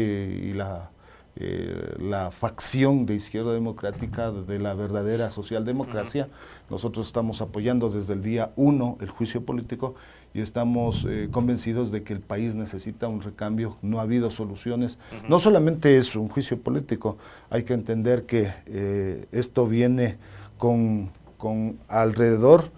y 0.42 0.52
la, 0.52 0.90
eh, 1.36 1.94
la 1.98 2.30
facción 2.30 3.06
de 3.06 3.14
izquierda 3.14 3.52
democrática 3.52 4.30
de 4.30 4.58
la 4.58 4.74
verdadera 4.74 5.30
socialdemocracia, 5.30 6.28
nosotros 6.68 7.06
estamos 7.06 7.40
apoyando 7.40 7.88
desde 7.88 8.14
el 8.14 8.22
día 8.22 8.52
uno 8.56 8.98
el 9.00 9.10
juicio 9.10 9.44
político 9.44 9.94
y 10.32 10.40
estamos 10.40 11.06
eh, 11.08 11.28
convencidos 11.30 11.90
de 11.90 12.02
que 12.02 12.12
el 12.12 12.20
país 12.20 12.54
necesita 12.54 13.08
un 13.08 13.20
recambio, 13.20 13.76
no 13.82 13.98
ha 13.98 14.02
habido 14.02 14.30
soluciones. 14.30 14.98
No 15.28 15.38
solamente 15.38 15.96
es 15.96 16.14
un 16.14 16.28
juicio 16.28 16.60
político, 16.60 17.18
hay 17.50 17.64
que 17.64 17.74
entender 17.74 18.26
que 18.26 18.52
eh, 18.66 19.26
esto 19.32 19.66
viene 19.66 20.18
con, 20.56 21.10
con, 21.36 21.78
alrededor, 21.88 22.70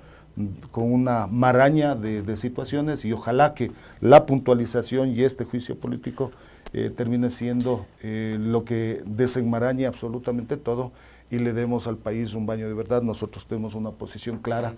con 0.71 0.91
una 0.91 1.27
maraña 1.27 1.95
de, 1.95 2.37
situaciones 2.39 3.05
y 3.05 3.13
ojalá 3.13 3.53
que 3.53 3.71
la 4.01 4.25
puntualización 4.25 5.11
y 5.11 5.23
este 5.23 5.45
juicio 5.45 5.77
político 5.77 6.31
eh, 6.73 6.91
termine 6.97 7.29
siendo 7.29 7.85
lo 8.03 8.65
que 8.65 9.03
desenmarañe 9.05 9.85
absolutamente 9.85 10.57
todo 10.57 10.91
y 11.31 11.39
le 11.39 11.53
demos 11.53 11.87
al 11.87 11.99
país 11.99 12.33
un 12.33 12.47
baño 12.47 12.67
de 12.67 12.75
verdad. 12.75 13.03
Nosotros 13.03 13.47
tenemos 13.47 13.75
una 13.75 13.91
posición 13.91 14.39
clara. 14.39 14.75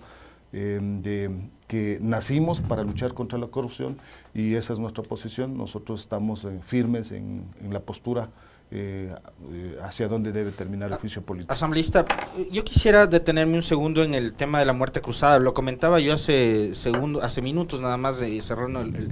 Em, 0.57 1.01
de 1.01 1.29
que 1.67 1.97
nacimos 1.99 2.61
para 2.61 2.81
luchar 2.81 3.13
contra 3.13 3.37
la 3.37 3.47
corrupción 3.47 3.97
y 4.33 4.55
esa 4.55 4.71
es 4.71 4.79
nuestra 4.79 5.03
posición. 5.03 5.57
Nosotros 5.57 5.99
estamos 5.99 6.45
eh, 6.45 6.61
firmes 6.65 7.11
en, 7.11 7.43
la 7.69 7.81
postura 7.81 8.29
eh, 8.71 9.13
eh, 9.51 9.77
hacia 9.83 10.07
dónde 10.07 10.31
debe 10.31 10.51
terminar 10.51 10.93
el 10.93 10.97
juicio 10.97 11.23
político. 11.23 11.51
Asambleísta, 11.51 12.05
yo 12.53 12.63
quisiera 12.63 13.05
detenerme 13.05 13.55
un 13.55 13.63
segundo 13.63 14.01
en 14.01 14.13
el 14.13 14.33
tema 14.33 14.59
de 14.59 14.65
la 14.65 14.71
muerte 14.71 15.01
cruzada. 15.01 15.39
Lo 15.39 15.53
comentaba 15.53 15.99
yo 15.99 16.13
hace 16.13 16.73
segundo, 16.73 17.21
hace 17.21 17.41
minutos 17.41 17.81
nada 17.81 17.97
más 17.97 18.21
de 18.21 18.41
cerrando 18.41 18.79
el, 18.79 19.11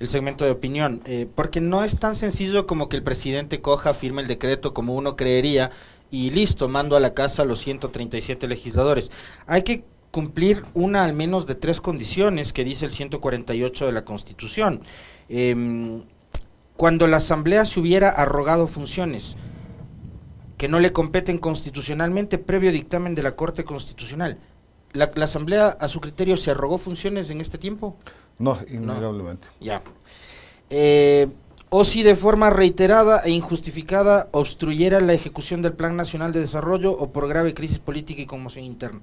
el, 0.00 0.08
segmento 0.08 0.44
de 0.44 0.50
opinión, 0.50 1.02
porque 1.36 1.60
no 1.60 1.84
es 1.84 2.00
tan 2.00 2.16
sencillo 2.16 2.66
como 2.66 2.88
que 2.88 2.96
el 2.96 3.04
presidente 3.04 3.60
coja, 3.60 3.94
firme 3.94 4.22
el 4.22 4.28
decreto 4.28 4.74
como 4.74 4.96
uno 4.96 5.14
creería 5.14 5.70
y 6.10 6.30
listo, 6.30 6.68
mando 6.68 6.96
a 6.96 7.00
la 7.00 7.14
casa 7.14 7.42
a 7.42 7.44
los 7.44 7.60
137 7.60 8.48
legisladores. 8.48 9.12
Hay 9.46 9.62
que 9.62 9.84
cumplir 10.10 10.64
una 10.74 11.04
al 11.04 11.12
menos 11.12 11.46
de 11.46 11.54
tres 11.54 11.80
condiciones 11.80 12.52
que 12.52 12.64
dice 12.64 12.84
el 12.84 12.90
148 12.90 13.86
de 13.86 13.92
la 13.92 14.04
Constitución. 14.04 14.80
Em, 15.28 16.02
cuando 16.76 17.06
la 17.06 17.18
Asamblea 17.18 17.64
se 17.64 17.78
hubiera 17.78 18.08
arrogado 18.08 18.66
funciones 18.66 19.36
que 20.56 20.68
no 20.68 20.78
le 20.80 20.92
competen 20.92 21.38
constitucionalmente 21.38 22.38
previo 22.38 22.72
dictamen 22.72 23.14
de 23.14 23.22
la 23.22 23.36
Corte 23.36 23.64
Constitucional, 23.64 24.38
¿la, 24.92 25.10
Asamblea 25.22 25.68
a 25.68 25.88
su 25.88 26.00
criterio 26.00 26.36
se 26.36 26.50
arrogó 26.50 26.78
funciones 26.78 27.30
en 27.30 27.40
este 27.40 27.58
tiempo? 27.58 27.96
No, 28.38 28.58
innegablemente. 28.68 29.48
ya. 29.60 29.82
Eh, 30.68 31.28
o 31.70 31.84
si 31.84 32.02
de 32.02 32.16
forma 32.16 32.50
reiterada 32.50 33.22
e 33.24 33.30
injustificada 33.30 34.28
obstruyera 34.32 35.00
la 35.00 35.14
ejecución 35.14 35.62
del 35.62 35.72
Plan 35.72 35.96
Nacional 35.96 36.32
de 36.32 36.40
Desarrollo 36.40 36.90
o 36.92 37.12
por 37.12 37.28
grave 37.28 37.54
crisis 37.54 37.78
política 37.78 38.20
y 38.20 38.26
conmoción 38.26 38.64
interna. 38.64 39.00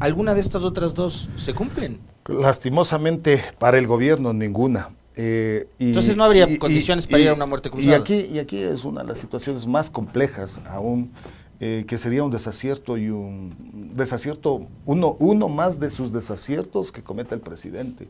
¿Alguna 0.00 0.34
de 0.34 0.40
estas 0.40 0.64
otras 0.64 0.94
dos 0.94 1.28
se 1.36 1.54
cumplen? 1.54 2.00
Lastimosamente 2.26 3.40
para 3.58 3.78
el 3.78 3.86
gobierno 3.86 4.32
ninguna. 4.32 4.90
Eh, 5.14 5.68
Entonces 5.78 6.16
no 6.16 6.24
habría 6.24 6.46
condiciones 6.58 7.06
para 7.06 7.22
ir 7.22 7.28
a 7.28 7.34
una 7.34 7.46
muerte 7.46 7.70
cruzada. 7.70 7.96
Y 7.96 8.00
aquí, 8.00 8.28
y 8.32 8.38
aquí 8.40 8.58
es 8.58 8.84
una 8.84 9.02
de 9.02 9.08
las 9.08 9.18
situaciones 9.18 9.66
más 9.66 9.88
complejas 9.88 10.60
aún, 10.68 11.12
eh, 11.60 11.84
que 11.88 11.98
sería 11.98 12.22
un 12.22 12.30
desacierto 12.30 12.98
y 12.98 13.10
un 13.10 13.52
desacierto, 13.96 14.66
uno, 14.86 15.16
uno 15.20 15.48
más 15.48 15.78
de 15.78 15.90
sus 15.90 16.12
desaciertos 16.12 16.90
que 16.92 17.02
cometa 17.02 17.34
el 17.34 17.40
presidente. 17.40 18.08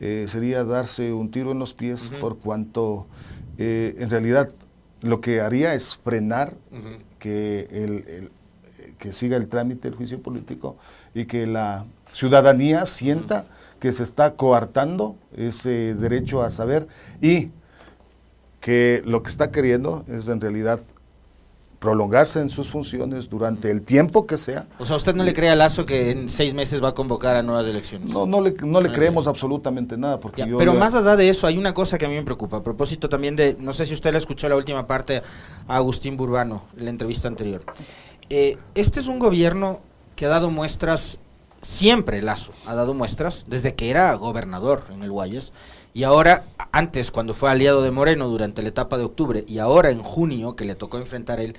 Eh, 0.00 0.26
sería 0.28 0.62
darse 0.64 1.12
un 1.12 1.30
tiro 1.30 1.52
en 1.52 1.58
los 1.58 1.72
pies 1.72 2.10
por 2.20 2.38
cuanto 2.38 3.06
eh, 3.58 3.94
en 3.98 4.10
realidad 4.10 4.50
lo 5.02 5.20
que 5.20 5.40
haría 5.40 5.74
es 5.74 5.96
frenar 5.96 6.54
que, 7.18 7.68
el, 7.70 8.30
que 8.98 9.12
siga 9.12 9.36
el 9.36 9.48
trámite 9.48 9.88
del 9.88 9.96
juicio 9.96 10.20
político 10.22 10.76
y 11.14 11.26
que 11.26 11.46
la 11.46 11.86
ciudadanía 12.12 12.86
sienta 12.86 13.46
que 13.80 13.92
se 13.92 14.02
está 14.02 14.34
coartando 14.34 15.16
ese 15.36 15.94
derecho 15.94 16.42
a 16.42 16.50
saber 16.50 16.88
y 17.20 17.50
que 18.60 19.02
lo 19.04 19.22
que 19.22 19.30
está 19.30 19.50
queriendo 19.50 20.04
es 20.08 20.28
en 20.28 20.40
realidad 20.40 20.80
prolongarse 21.78 22.40
en 22.40 22.48
sus 22.48 22.68
funciones 22.68 23.28
durante 23.28 23.70
el 23.70 23.82
tiempo 23.82 24.26
que 24.26 24.38
sea. 24.38 24.66
O 24.78 24.86
sea, 24.86 24.96
¿usted 24.96 25.14
no 25.14 25.24
le 25.24 25.34
cree 25.34 25.50
a 25.50 25.54
Lazo 25.54 25.84
que 25.84 26.10
en 26.10 26.28
seis 26.28 26.54
meses 26.54 26.82
va 26.82 26.88
a 26.88 26.94
convocar 26.94 27.36
a 27.36 27.42
nuevas 27.42 27.66
elecciones? 27.66 28.10
No, 28.10 28.26
no 28.26 28.40
le, 28.40 28.52
no 28.62 28.80
le 28.80 28.92
creemos 28.92 29.26
absolutamente 29.26 29.96
nada. 29.96 30.18
Porque 30.18 30.46
pero 30.46 30.74
más 30.74 30.94
allá 30.94 31.16
de 31.16 31.28
eso, 31.28 31.46
hay 31.46 31.58
una 31.58 31.74
cosa 31.74 31.98
que 31.98 32.06
a 32.06 32.08
mí 32.08 32.14
me 32.14 32.22
preocupa. 32.22 32.58
A 32.58 32.62
propósito 32.62 33.08
también 33.08 33.36
de, 33.36 33.56
no 33.60 33.72
sé 33.72 33.84
si 33.84 33.94
usted 33.94 34.12
le 34.12 34.18
escuchó 34.18 34.48
la 34.48 34.56
última 34.56 34.86
parte 34.86 35.22
a 35.68 35.76
Agustín 35.76 36.16
Burbano, 36.16 36.64
la 36.76 36.90
entrevista 36.90 37.28
anterior. 37.28 37.62
Eh, 38.30 38.56
este 38.74 39.00
es 39.00 39.06
un 39.06 39.18
gobierno 39.18 39.80
que 40.16 40.26
ha 40.26 40.28
dado 40.28 40.50
muestras, 40.50 41.18
siempre 41.62 42.22
Lazo 42.22 42.52
ha 42.66 42.74
dado 42.74 42.94
muestras, 42.94 43.44
desde 43.48 43.74
que 43.74 43.90
era 43.90 44.14
gobernador 44.14 44.84
en 44.92 45.02
el 45.02 45.10
Guayas, 45.10 45.52
y 45.96 46.04
ahora, 46.04 46.44
antes, 46.72 47.10
cuando 47.10 47.32
fue 47.32 47.50
aliado 47.50 47.80
de 47.80 47.90
Moreno 47.90 48.28
durante 48.28 48.60
la 48.60 48.68
etapa 48.68 48.98
de 48.98 49.04
octubre, 49.04 49.46
y 49.48 49.60
ahora 49.60 49.88
en 49.88 50.02
junio, 50.02 50.54
que 50.54 50.66
le 50.66 50.74
tocó 50.74 50.98
enfrentar 50.98 51.40
él, 51.40 51.56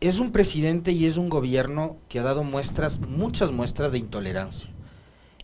es 0.00 0.18
un 0.18 0.32
presidente 0.32 0.92
y 0.92 1.06
es 1.06 1.16
un 1.16 1.30
gobierno 1.30 1.96
que 2.10 2.18
ha 2.18 2.22
dado 2.22 2.44
muestras, 2.44 3.00
muchas 3.00 3.52
muestras 3.52 3.90
de 3.90 3.96
intolerancia 3.96 4.68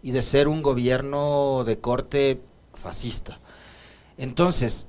y 0.02 0.10
de 0.10 0.20
ser 0.20 0.48
un 0.48 0.60
gobierno 0.60 1.64
de 1.64 1.78
corte 1.78 2.42
fascista. 2.74 3.40
Entonces, 4.18 4.86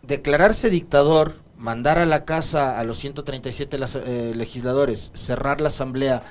declararse 0.00 0.70
dictador, 0.70 1.34
mandar 1.58 1.98
a 1.98 2.06
la 2.06 2.24
casa 2.24 2.80
a 2.80 2.84
los 2.84 2.96
137 2.96 3.76
eh, 4.06 4.32
legisladores, 4.34 5.10
cerrar 5.12 5.60
la 5.60 5.68
asamblea, 5.68 6.22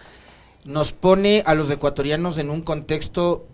nos 0.65 0.91
pone 0.91 1.43
a 1.45 1.53
los 1.53 1.69
ecuatorianos 1.69 2.39
en 2.39 2.49
un 2.49 2.63
contexto 2.63 3.45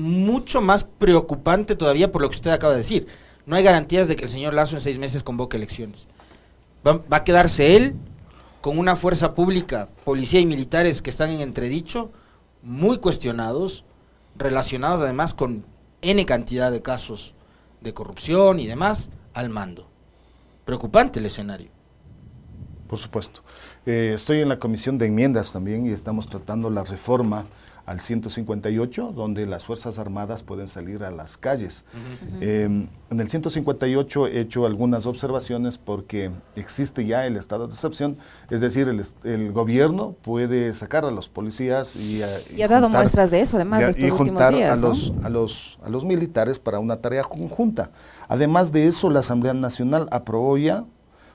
mucho 0.00 0.60
más 0.60 0.84
preocupante 0.84 1.76
todavía 1.76 2.10
por 2.10 2.22
lo 2.22 2.30
que 2.30 2.36
usted 2.36 2.50
acaba 2.50 2.72
de 2.72 2.78
decir. 2.78 3.06
No 3.46 3.56
hay 3.56 3.62
garantías 3.62 4.08
de 4.08 4.16
que 4.16 4.24
el 4.24 4.30
señor 4.30 4.54
Lazo 4.54 4.76
en 4.76 4.80
seis 4.80 4.98
meses 4.98 5.22
convoque 5.22 5.56
elecciones. 5.56 6.06
Va, 6.86 7.02
a 7.10 7.24
quedarse 7.24 7.76
él 7.76 7.94
con 8.60 8.78
una 8.78 8.96
fuerza 8.96 9.34
pública, 9.34 9.88
policía 10.04 10.40
y 10.40 10.46
militares 10.46 11.02
que 11.02 11.10
están 11.10 11.30
en 11.30 11.40
entredicho, 11.40 12.10
muy 12.62 12.98
cuestionados, 12.98 13.84
relacionados 14.36 15.00
además 15.00 15.34
con 15.34 15.64
N 16.02 16.24
cantidad 16.26 16.70
de 16.70 16.82
casos 16.82 17.34
de 17.80 17.94
corrupción 17.94 18.60
y 18.60 18.66
demás, 18.66 19.10
al 19.34 19.50
mando. 19.50 19.88
Preocupante 20.64 21.18
el 21.18 21.26
escenario. 21.26 21.70
Por 22.86 22.98
supuesto. 22.98 23.42
Eh, 23.86 24.12
estoy 24.14 24.40
en 24.40 24.48
la 24.48 24.58
comisión 24.58 24.98
de 24.98 25.06
enmiendas 25.06 25.52
también 25.52 25.86
y 25.86 25.90
estamos 25.90 26.28
tratando 26.28 26.70
la 26.70 26.84
reforma 26.84 27.46
al 27.90 28.00
158, 28.00 29.12
donde 29.16 29.46
las 29.46 29.64
Fuerzas 29.64 29.98
Armadas 29.98 30.44
pueden 30.44 30.68
salir 30.68 31.02
a 31.02 31.10
las 31.10 31.36
calles. 31.36 31.82
Em, 32.40 32.86
en 33.10 33.20
el 33.20 33.28
158 33.28 34.28
he 34.28 34.38
hecho 34.38 34.64
algunas 34.64 35.06
observaciones 35.06 35.76
porque 35.76 36.30
existe 36.54 37.04
ya 37.04 37.26
el 37.26 37.36
estado 37.36 37.66
de 37.66 37.74
excepción, 37.74 38.16
es 38.48 38.60
decir, 38.60 38.86
el, 39.24 39.52
gobierno 39.52 40.14
puede 40.22 40.72
sacar 40.72 41.04
a 41.04 41.10
los 41.10 41.28
policías 41.28 41.96
y, 41.96 42.22
y, 42.54 42.62
ha 42.62 42.68
dado 42.68 42.88
muestras 42.88 43.32
de 43.32 43.40
eso, 43.40 43.56
además, 43.56 43.82
y, 43.98 44.04
estos 44.04 44.16
juntar 44.16 44.54
a, 44.54 44.76
los, 44.76 45.12
a, 45.24 45.28
los, 45.28 45.80
a 45.82 45.88
los 45.88 46.04
militares 46.04 46.60
para 46.60 46.78
una 46.78 46.98
tarea 46.98 47.24
conjunta. 47.24 47.90
Además 48.28 48.70
de 48.70 48.86
eso, 48.86 49.10
la 49.10 49.18
Asamblea 49.18 49.52
Nacional 49.54 50.06
aprobó 50.12 50.56
ya 50.56 50.84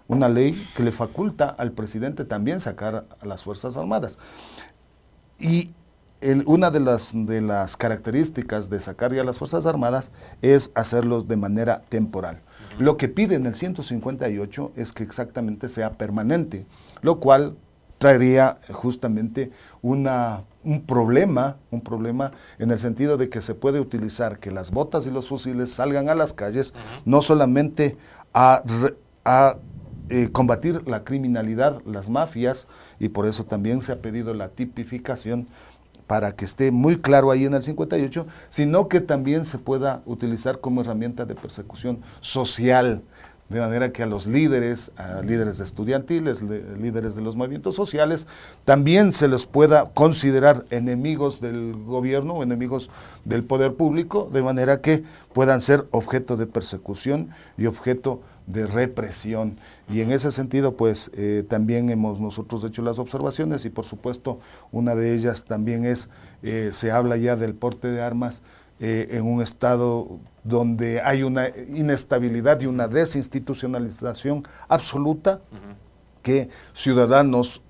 una 0.07 0.29
ley 0.29 0.65
que 0.73 0.83
le 0.83 0.93
faculta 0.93 1.49
al 1.49 1.73
presidente 1.73 2.23
también 2.23 2.61
sacar 2.61 3.05
a 3.19 3.25
las 3.25 3.43
Fuerzas 3.43 3.75
Armadas. 3.75 4.17
Y 5.37 5.73
una 6.45 6.71
de 6.71 6.79
las, 6.79 7.11
de 7.13 7.41
las 7.41 7.77
características 7.77 8.69
de 8.69 8.79
sacar 8.79 9.13
ya 9.13 9.23
las 9.23 9.37
Fuerzas 9.37 9.65
Armadas 9.65 10.11
es 10.41 10.71
hacerlo 10.75 11.21
de 11.21 11.37
manera 11.37 11.83
temporal. 11.89 12.41
Lo 12.79 12.97
que 12.97 13.07
pide 13.07 13.35
en 13.35 13.45
el 13.45 13.55
158 13.55 14.73
es 14.75 14.91
que 14.91 15.03
exactamente 15.03 15.69
sea 15.69 15.91
permanente, 15.97 16.65
lo 17.01 17.19
cual 17.19 17.55
traería 17.97 18.59
justamente 18.69 19.51
una, 19.81 20.43
un 20.63 20.81
problema, 20.81 21.57
un 21.71 21.81
problema 21.81 22.31
en 22.59 22.71
el 22.71 22.79
sentido 22.79 23.17
de 23.17 23.29
que 23.29 23.41
se 23.41 23.55
puede 23.55 23.79
utilizar 23.79 24.39
que 24.39 24.51
las 24.51 24.71
botas 24.71 25.05
y 25.07 25.11
los 25.11 25.29
fusiles 25.29 25.71
salgan 25.71 26.09
a 26.09 26.15
las 26.15 26.33
calles, 26.33 26.73
no 27.05 27.21
solamente 27.21 27.97
a, 28.33 28.63
a 29.23 29.57
eh, 30.09 30.29
combatir 30.31 30.87
la 30.87 31.03
criminalidad, 31.03 31.81
las 31.85 32.09
mafias, 32.09 32.67
y 32.99 33.09
por 33.09 33.25
eso 33.25 33.45
también 33.45 33.81
se 33.81 33.91
ha 33.91 34.01
pedido 34.01 34.35
la 34.35 34.49
tipificación 34.49 35.47
para 36.07 36.35
que 36.35 36.45
esté 36.45 36.71
muy 36.71 36.97
claro 36.97 37.31
ahí 37.31 37.45
en 37.45 37.53
el 37.53 37.63
58, 37.63 38.25
sino 38.49 38.87
que 38.87 39.01
también 39.01 39.45
se 39.45 39.57
pueda 39.57 40.01
utilizar 40.05 40.59
como 40.59 40.81
herramienta 40.81 41.25
de 41.25 41.35
persecución 41.35 41.99
social, 42.21 43.01
de 43.49 43.59
manera 43.59 43.91
que 43.91 44.01
a 44.01 44.07
los 44.07 44.25
líderes, 44.25 44.91
a 44.97 45.21
líderes 45.21 45.59
estudiantiles, 45.59 46.41
líderes 46.41 47.15
de 47.15 47.21
los 47.21 47.35
movimientos 47.35 47.75
sociales, 47.75 48.25
también 48.63 49.11
se 49.11 49.27
les 49.27 49.45
pueda 49.45 49.91
considerar 49.93 50.65
enemigos 50.71 51.41
del 51.41 51.75
gobierno 51.85 52.41
enemigos 52.41 52.89
del 53.23 53.43
poder 53.43 53.75
público, 53.75 54.29
de 54.33 54.41
manera 54.41 54.81
que 54.81 55.03
puedan 55.31 55.61
ser 55.61 55.85
objeto 55.91 56.37
de 56.37 56.47
persecución 56.47 57.29
y 57.55 57.67
objeto 57.67 58.15
de 58.15 58.34
represión. 58.47 59.57
Y 59.89 60.01
en 60.01 60.11
ese 60.11 60.31
sentido, 60.31 60.75
pues 60.75 61.11
eh, 61.15 61.43
también 61.47 61.89
hemos 61.89 62.19
nosotros 62.19 62.63
hecho 62.63 62.81
las 62.81 62.99
observaciones 62.99 63.65
y 63.65 63.69
por 63.69 63.85
supuesto 63.85 64.39
una 64.71 64.95
de 64.95 65.13
ellas 65.15 65.45
también 65.45 65.85
es, 65.85 66.09
eh, 66.43 66.69
se 66.73 66.91
habla 66.91 67.17
ya 67.17 67.35
del 67.35 67.55
porte 67.55 67.87
de 67.87 68.01
armas 68.01 68.41
eh, 68.79 69.07
en 69.11 69.25
un 69.25 69.41
estado 69.41 70.19
donde 70.43 71.01
hay 71.01 71.23
una 71.23 71.49
inestabilidad 71.49 72.61
y 72.61 72.67
una 72.67 72.87
desinstitucionalización 72.87 74.43
absoluta 74.67 75.41
que 76.21 76.49
ciudadanos 76.73 77.61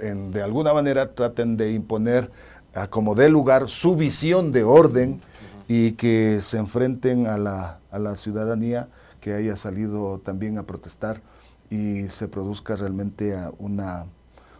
de 0.00 0.42
alguna 0.42 0.72
manera 0.72 1.14
traten 1.14 1.56
de 1.56 1.72
imponer 1.72 2.30
a 2.74 2.88
como 2.88 3.14
dé 3.14 3.28
lugar 3.28 3.68
su 3.68 3.94
visión 3.94 4.50
de 4.50 4.64
orden 4.64 5.20
y 5.68 5.92
que 5.92 6.40
se 6.40 6.58
enfrenten 6.58 7.28
a 7.28 7.38
la, 7.38 7.78
a 7.92 7.98
la 8.00 8.16
ciudadanía 8.16 8.88
que 9.24 9.32
haya 9.32 9.56
salido 9.56 10.18
también 10.18 10.58
a 10.58 10.64
protestar 10.64 11.22
y 11.70 12.08
se 12.08 12.28
produzca 12.28 12.76
realmente 12.76 13.34
una, 13.58 14.04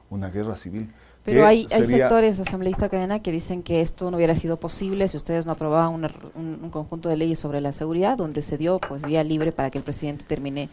una 0.08 0.30
guerra 0.30 0.56
civil. 0.56 0.90
Pero 1.22 1.46
hay, 1.46 1.66
hay 1.70 1.84
sectores, 1.84 2.40
asambleísta 2.40 2.88
cadena, 2.88 3.20
que 3.20 3.30
dicen 3.30 3.62
que 3.62 3.82
esto 3.82 4.10
no 4.10 4.16
hubiera 4.16 4.34
sido 4.34 4.58
posible 4.58 5.06
si 5.08 5.18
ustedes 5.18 5.44
no 5.44 5.52
aprobaban 5.52 6.10
un, 6.34 6.70
conjunto 6.70 7.10
de 7.10 7.18
leyes 7.18 7.38
sobre 7.38 7.60
la 7.60 7.72
seguridad, 7.72 8.16
donde 8.16 8.40
se 8.40 8.56
dio 8.56 8.78
pues 8.78 9.04
vía 9.04 9.22
libre 9.22 9.52
para 9.52 9.68
que 9.68 9.76
el 9.76 9.84
presidente 9.84 10.24
termine 10.24 10.70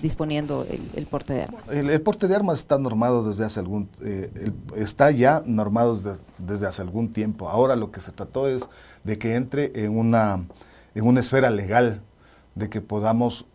disponiendo 0.00 0.64
el, 0.94 1.06
porte 1.06 1.32
de 1.32 1.42
armas. 1.42 1.68
El, 1.72 2.00
porte 2.02 2.28
de 2.28 2.36
armas 2.36 2.60
está 2.60 2.78
normado 2.78 3.28
desde 3.28 3.44
hace 3.44 3.58
algún, 3.58 3.88
eh, 4.00 4.30
está 4.76 5.10
ya 5.10 5.42
normado 5.44 6.00
desde 6.38 6.68
hace 6.68 6.82
algún 6.82 7.12
tiempo. 7.12 7.48
Ahora 7.48 7.74
lo 7.74 7.90
que 7.90 8.00
se 8.00 8.12
trató 8.12 8.46
es 8.46 8.68
de 9.02 9.18
que 9.18 9.34
entre 9.34 9.72
en 9.74 9.98
una, 9.98 10.46
en 10.94 11.04
una 11.04 11.18
esfera 11.18 11.50
legal 11.50 12.00
de 12.54 12.68
que 12.68 12.80
podamos, 12.80 13.46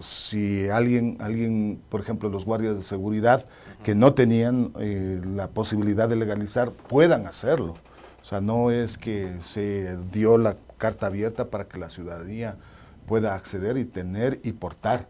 si 0.00 0.68
alguien, 0.68 1.16
alguien, 1.20 1.80
por 1.88 2.00
ejemplo, 2.00 2.28
los 2.28 2.44
guardias 2.44 2.76
de 2.76 2.82
seguridad 2.82 3.46
que 3.82 3.94
no 3.94 4.14
tenían 4.14 4.72
eh, 4.78 5.20
la 5.24 5.48
posibilidad 5.48 6.08
de 6.08 6.16
legalizar, 6.16 6.70
puedan 6.70 7.26
hacerlo. 7.26 7.74
O 8.22 8.24
sea, 8.24 8.40
no 8.40 8.70
es 8.70 8.98
que 8.98 9.36
se 9.40 9.96
dio 10.12 10.38
la 10.38 10.56
carta 10.78 11.06
abierta 11.06 11.46
para 11.50 11.64
que 11.64 11.78
la 11.78 11.90
ciudadanía 11.90 12.56
pueda 13.06 13.34
acceder 13.34 13.76
y 13.78 13.84
tener 13.84 14.40
y 14.42 14.52
portar. 14.52 15.08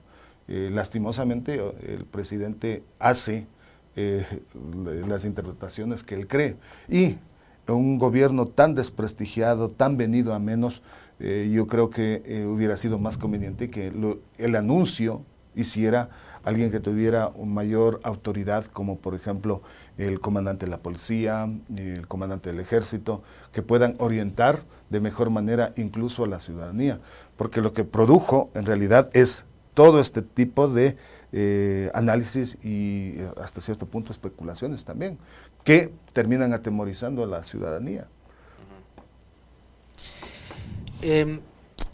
Eh, 0.48 0.70
lastimosamente, 0.72 1.60
el 1.86 2.04
presidente 2.04 2.82
hace 2.98 3.46
eh, 3.96 4.26
las 5.06 5.24
interpretaciones 5.24 6.02
que 6.02 6.14
él 6.14 6.26
cree. 6.26 6.56
Y 6.88 7.16
un 7.68 7.98
gobierno 7.98 8.46
tan 8.46 8.74
desprestigiado, 8.74 9.70
tan 9.70 9.96
venido 9.96 10.34
a 10.34 10.38
menos, 10.38 10.82
eh, 11.24 11.48
yo 11.52 11.68
creo 11.68 11.88
que 11.88 12.22
eh, 12.26 12.44
hubiera 12.46 12.76
sido 12.76 12.98
más 12.98 13.16
conveniente 13.16 13.70
que 13.70 13.92
el 14.38 14.56
anuncio 14.56 15.22
hiciera 15.54 16.10
alguien 16.42 16.72
que 16.72 16.80
tuviera 16.80 17.30
mayor 17.44 18.00
autoridad, 18.02 18.64
como 18.66 18.98
por 18.98 19.14
ejemplo 19.14 19.62
el 19.98 20.18
comandante 20.18 20.66
de 20.66 20.70
la 20.72 20.78
policía, 20.78 21.48
el 21.76 22.08
comandante 22.08 22.50
del 22.50 22.58
ejército, 22.58 23.22
que 23.52 23.62
puedan 23.62 23.94
orientar 23.98 24.64
de 24.90 24.98
mejor 24.98 25.30
manera 25.30 25.72
incluso 25.76 26.24
a 26.24 26.26
la 26.26 26.40
ciudadanía, 26.40 26.98
porque 27.36 27.60
lo 27.60 27.72
que 27.72 27.84
produjo 27.84 28.50
en 28.54 28.66
realidad 28.66 29.08
es 29.12 29.44
todo 29.74 30.00
este 30.00 30.22
tipo 30.22 30.66
de 30.66 30.96
eh, 31.30 31.88
análisis 31.94 32.58
y 32.64 33.14
hasta 33.40 33.60
cierto 33.60 33.86
punto 33.86 34.10
especulaciones 34.10 34.84
también, 34.84 35.18
que 35.62 35.92
terminan 36.12 36.52
atemorizando 36.52 37.22
a 37.22 37.26
la 37.26 37.44
ciudadanía. 37.44 38.08
Em, 41.02 41.40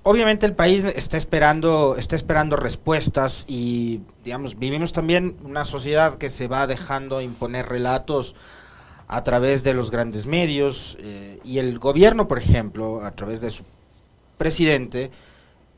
obviamente 0.02 0.46
el 0.46 0.54
país 0.54 0.84
está 0.84 1.16
esperando, 1.16 1.96
está 1.96 2.16
esperando 2.16 2.56
respuestas 2.56 3.44
y 3.48 4.00
digamos, 4.24 4.58
vivimos 4.58 4.92
también 4.92 5.36
una 5.42 5.64
sociedad 5.64 6.16
que 6.16 6.30
se 6.30 6.46
va 6.46 6.66
dejando 6.66 7.20
imponer 7.20 7.66
relatos 7.66 8.34
a 9.08 9.22
través 9.22 9.64
de 9.64 9.72
los 9.72 9.90
grandes 9.90 10.26
medios 10.26 10.98
eh, 11.00 11.40
y 11.42 11.58
el 11.58 11.78
gobierno, 11.78 12.28
por 12.28 12.38
ejemplo, 12.38 13.02
a 13.02 13.10
través 13.12 13.40
de 13.40 13.50
su 13.50 13.64
presidente 14.36 15.10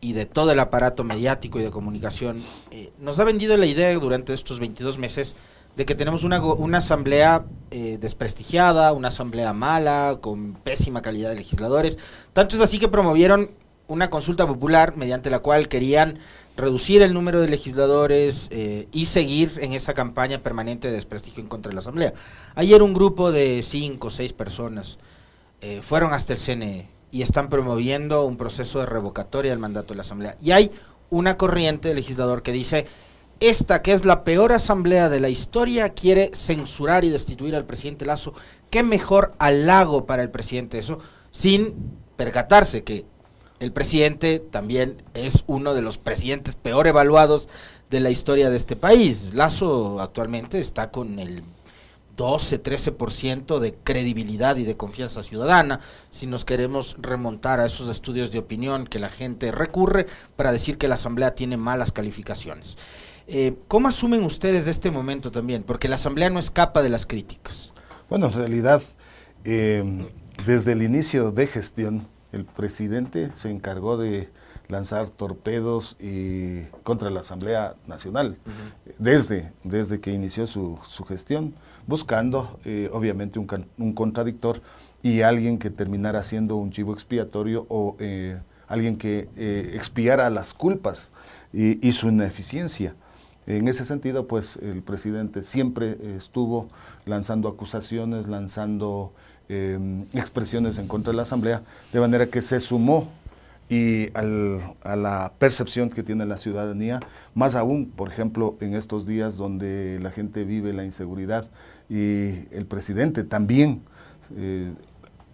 y 0.00 0.14
de 0.14 0.26
todo 0.26 0.50
el 0.50 0.58
aparato 0.58 1.04
mediático 1.04 1.60
y 1.60 1.62
de 1.62 1.70
comunicación, 1.70 2.42
eh, 2.72 2.90
nos 2.98 3.18
ha 3.20 3.24
vendido 3.24 3.56
la 3.56 3.66
idea 3.66 3.92
durante 3.94 4.34
estos 4.34 4.58
22 4.58 4.98
meses 4.98 5.36
de 5.80 5.86
que 5.86 5.94
tenemos 5.94 6.24
una, 6.24 6.42
una 6.42 6.76
asamblea 6.76 7.46
eh, 7.70 7.96
desprestigiada, 7.98 8.92
una 8.92 9.08
asamblea 9.08 9.54
mala, 9.54 10.18
con 10.20 10.52
pésima 10.52 11.00
calidad 11.00 11.30
de 11.30 11.36
legisladores. 11.36 11.98
Tanto 12.34 12.56
es 12.56 12.60
así 12.60 12.78
que 12.78 12.88
promovieron 12.88 13.50
una 13.88 14.10
consulta 14.10 14.46
popular 14.46 14.98
mediante 14.98 15.30
la 15.30 15.38
cual 15.38 15.68
querían 15.68 16.18
reducir 16.54 17.00
el 17.00 17.14
número 17.14 17.40
de 17.40 17.48
legisladores 17.48 18.48
eh, 18.50 18.88
y 18.92 19.06
seguir 19.06 19.52
en 19.62 19.72
esa 19.72 19.94
campaña 19.94 20.40
permanente 20.40 20.88
de 20.88 20.92
desprestigio 20.92 21.42
en 21.42 21.48
contra 21.48 21.70
de 21.70 21.76
la 21.76 21.80
Asamblea. 21.80 22.12
Ayer 22.56 22.82
un 22.82 22.92
grupo 22.92 23.32
de 23.32 23.62
cinco 23.62 24.08
o 24.08 24.10
seis 24.10 24.34
personas 24.34 24.98
eh, 25.62 25.80
fueron 25.80 26.12
hasta 26.12 26.34
el 26.34 26.38
CNE 26.38 26.90
y 27.10 27.22
están 27.22 27.48
promoviendo 27.48 28.26
un 28.26 28.36
proceso 28.36 28.80
de 28.80 28.86
revocatoria 28.86 29.50
del 29.50 29.58
mandato 29.58 29.94
de 29.94 29.96
la 29.96 30.02
Asamblea. 30.02 30.36
Y 30.42 30.50
hay 30.50 30.72
una 31.08 31.38
corriente 31.38 31.88
de 31.88 31.94
legislador 31.94 32.42
que 32.42 32.52
dice 32.52 32.86
esta, 33.40 33.82
que 33.82 33.92
es 33.92 34.04
la 34.04 34.22
peor 34.22 34.52
asamblea 34.52 35.08
de 35.08 35.18
la 35.18 35.30
historia, 35.30 35.88
quiere 35.90 36.30
censurar 36.34 37.04
y 37.04 37.10
destituir 37.10 37.56
al 37.56 37.64
presidente 37.64 38.04
Lazo. 38.04 38.34
¿Qué 38.70 38.82
mejor 38.82 39.34
halago 39.38 40.06
para 40.06 40.22
el 40.22 40.30
presidente 40.30 40.78
eso? 40.78 40.98
Sin 41.32 41.74
percatarse 42.16 42.84
que 42.84 43.06
el 43.58 43.72
presidente 43.72 44.38
también 44.38 45.02
es 45.14 45.44
uno 45.46 45.74
de 45.74 45.82
los 45.82 45.98
presidentes 45.98 46.54
peor 46.54 46.86
evaluados 46.86 47.48
de 47.90 48.00
la 48.00 48.10
historia 48.10 48.50
de 48.50 48.56
este 48.56 48.76
país. 48.76 49.32
Lazo 49.34 50.00
actualmente 50.00 50.60
está 50.60 50.90
con 50.90 51.18
el 51.18 51.42
12-13% 52.16 53.58
de 53.58 53.72
credibilidad 53.72 54.56
y 54.56 54.64
de 54.64 54.76
confianza 54.76 55.22
ciudadana, 55.22 55.80
si 56.10 56.26
nos 56.26 56.44
queremos 56.44 56.96
remontar 56.98 57.60
a 57.60 57.66
esos 57.66 57.88
estudios 57.88 58.30
de 58.30 58.38
opinión 58.38 58.86
que 58.86 58.98
la 58.98 59.08
gente 59.08 59.50
recurre 59.50 60.06
para 60.36 60.52
decir 60.52 60.76
que 60.76 60.88
la 60.88 60.96
Asamblea 60.96 61.34
tiene 61.34 61.56
malas 61.56 61.92
calificaciones. 61.92 62.76
Eh, 63.32 63.54
¿Cómo 63.68 63.86
asumen 63.86 64.24
ustedes 64.24 64.66
este 64.66 64.90
momento 64.90 65.30
también? 65.30 65.62
Porque 65.62 65.86
la 65.86 65.94
Asamblea 65.94 66.30
no 66.30 66.40
escapa 66.40 66.82
de 66.82 66.88
las 66.88 67.06
críticas. 67.06 67.72
Bueno, 68.08 68.26
en 68.26 68.32
realidad, 68.32 68.82
eh, 69.44 70.08
desde 70.44 70.72
el 70.72 70.82
inicio 70.82 71.30
de 71.30 71.46
gestión, 71.46 72.08
el 72.32 72.44
presidente 72.44 73.30
se 73.36 73.50
encargó 73.50 73.96
de 73.96 74.30
lanzar 74.66 75.10
torpedos 75.10 75.96
y 76.00 76.62
contra 76.82 77.10
la 77.10 77.20
Asamblea 77.20 77.76
Nacional 77.86 78.36
desde, 78.98 79.52
desde 79.62 80.00
que 80.00 80.12
inició 80.12 80.48
su, 80.48 80.78
su 80.84 81.04
gestión, 81.04 81.54
buscando 81.86 82.58
eh, 82.64 82.90
obviamente 82.92 83.38
un, 83.38 83.66
un, 83.78 83.92
contradictor 83.92 84.60
y 85.02 85.22
alguien 85.22 85.58
que 85.58 85.70
terminara 85.70 86.22
siendo 86.22 86.56
un 86.56 86.70
chivo 86.70 86.92
expiatorio 86.94 87.66
o 87.68 87.96
eh, 88.00 88.40
alguien 88.68 88.96
que 88.96 89.28
eh, 89.36 89.72
expiara 89.74 90.30
las 90.30 90.54
culpas 90.54 91.12
y, 91.52 91.86
y, 91.86 91.92
su 91.92 92.08
ineficiencia. 92.08 92.94
En 93.56 93.68
ese 93.68 93.84
sentido, 93.84 94.26
pues 94.28 94.56
el 94.56 94.82
presidente 94.82 95.42
siempre 95.42 95.96
estuvo 96.16 96.68
lanzando 97.04 97.48
acusaciones, 97.48 98.28
lanzando 98.28 99.12
expresiones 99.48 100.78
en 100.78 100.86
contra 100.86 101.10
de 101.10 101.16
la 101.16 101.22
Asamblea, 101.22 101.62
de 101.92 101.98
manera 101.98 102.26
que 102.26 102.40
se 102.40 102.60
sumó 102.60 103.08
y 103.70 104.08
a 104.14 104.96
la 104.96 105.32
percepción 105.38 105.90
que 105.90 106.02
tiene 106.02 106.26
la 106.26 106.38
ciudadanía, 106.38 106.98
más 107.34 107.54
aún, 107.54 107.86
por 107.86 108.08
ejemplo, 108.08 108.56
en 108.60 108.74
estos 108.74 109.06
días 109.06 109.36
donde 109.36 110.00
la 110.02 110.10
gente 110.10 110.42
vive 110.42 110.72
la 110.72 110.84
inseguridad 110.84 111.46
y 111.88 112.48
el 112.50 112.66
presidente 112.66 113.22
también 113.22 113.82
eh, 114.36 114.72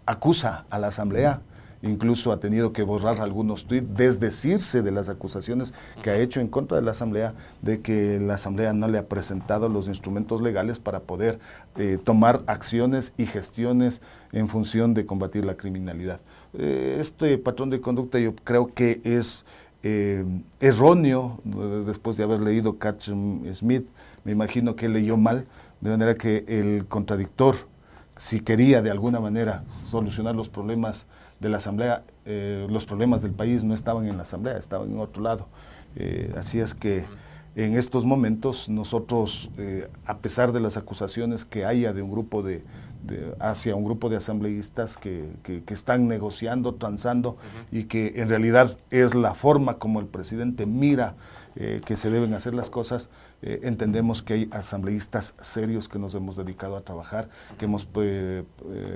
acusa 0.05 0.67
a 0.69 0.79
la 0.79 0.89
Asamblea, 0.89 1.41
incluso 1.83 2.33
ha 2.33 2.41
tenido 2.41 2.73
que 2.73 2.83
borrar 2.83 3.21
algunos 3.21 3.67
tweets, 3.67 3.97
desdecirse 3.97 4.83
de 4.83 4.91
las 4.91 5.09
acusaciones 5.09 5.73
que 6.03 6.11
ha 6.11 6.19
hecho 6.19 6.41
en 6.41 6.49
contra 6.49 6.77
de 6.77 6.83
la 6.83 6.93
Asamblea, 6.93 7.35
de 7.63 7.81
que 7.81 8.19
la 8.21 8.35
Asamblea 8.35 8.73
no 8.73 8.89
le 8.89 8.99
ha 8.99 9.07
presentado 9.07 9.69
los 9.69 9.89
instrumentos 9.89 10.41
legales 10.41 10.79
para 10.79 11.01
poder 11.01 11.39
eh, 11.77 11.99
tomar 12.03 12.43
acciones 12.47 13.13
y 13.17 13.27
gestiones 13.27 14.01
en 14.33 14.49
función 14.49 14.95
de 14.95 15.07
combatir 15.07 15.45
la 15.45 15.57
criminalidad. 15.57 16.21
Eh, 16.55 16.99
este 17.01 17.37
patrón 17.39 17.71
de 17.71 17.81
conducta 17.81 18.19
yo 18.19 18.35
creo 18.35 18.73
que 18.73 19.01
es 19.05 19.45
eh, 19.83 20.25
erróneo, 20.61 21.41
después 21.87 22.17
de 22.17 22.25
haber 22.25 22.41
leído 22.41 22.79
Catch 22.79 23.11
Smith, 23.53 23.87
me 24.25 24.33
imagino 24.33 24.75
que 24.75 24.89
leyó 24.89 25.17
mal, 25.17 25.47
de 25.81 25.91
manera 25.91 26.17
que 26.17 26.45
el 26.49 26.87
contradictor, 26.87 27.55
si 28.17 28.41
quería 28.41 28.83
de 28.83 28.91
alguna 28.91 29.21
manera 29.21 29.63
solucionar 29.69 30.35
los 30.35 30.49
problemas 30.49 31.07
de 31.41 31.49
la 31.49 31.59
Asamblea, 31.59 32.05
eh, 32.25 32.67
los 32.71 32.87
problemas 32.87 33.23
del 33.23 33.33
país 33.33 33.65
no 33.65 33.75
estaban 33.75 34.07
en 34.07 34.17
la 34.17 34.23
Asamblea, 34.23 34.57
estaban 34.57 34.91
en 34.91 34.99
otro 34.99 35.23
lado. 35.23 35.49
así 36.37 36.61
es 36.61 36.75
que 36.75 37.05
en 37.55 37.75
estos 37.77 38.05
momentos 38.05 38.69
nosotros, 38.69 39.51
a 40.05 40.19
pesar 40.19 40.53
de 40.53 40.61
las 40.61 40.77
acusaciones 40.77 41.47
que 41.47 41.65
haya 41.65 41.95
de 41.95 42.03
un 42.03 42.11
grupo 42.11 42.43
de, 42.43 42.63
hacia 43.39 43.75
un 43.77 43.85
grupo 43.85 44.09
de 44.09 44.17
asambleístas 44.17 44.97
que, 44.97 45.31
están 45.69 46.09
negociando, 46.09 46.75
transando 46.75 47.37
y 47.71 47.85
que 47.85 48.15
en 48.17 48.29
realidad 48.29 48.77
es 48.91 49.15
la 49.15 49.35
forma 49.35 49.79
como 49.79 50.01
el 50.01 50.07
presidente 50.07 50.67
mira 50.67 51.15
eh, 51.55 51.81
que 51.85 51.97
se 51.97 52.11
deben 52.11 52.35
hacer 52.35 52.55
las 52.55 52.69
cosas, 52.69 53.09
eh, 53.43 53.61
entendemos 53.63 54.23
que 54.23 54.35
hay 54.35 54.49
asambleístas 54.51 55.35
serios 55.41 55.89
que 55.89 55.99
nos 55.99 56.15
hemos 56.15 56.37
dedicado 56.37 56.77
a 56.77 56.83
trabajar, 56.83 57.29
que 57.57 57.65
hemos 57.65 57.89
eh, 57.95 58.45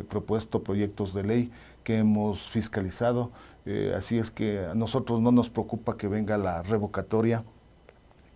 propuesto 0.09 0.63
proyectos 0.63 1.15
de 1.15 1.23
ley, 1.23 1.51
que 1.91 1.99
hemos 1.99 2.49
fiscalizado, 2.49 3.33
así 3.97 4.17
es 4.19 4.31
que 4.31 4.61
a 4.61 4.75
nosotros 4.75 5.21
no 5.21 5.33
nos 5.33 5.51
preocupa 5.51 5.97
que 5.97 6.07
venga 6.07 6.39
la 6.39 6.63
revocatoria, 6.63 7.45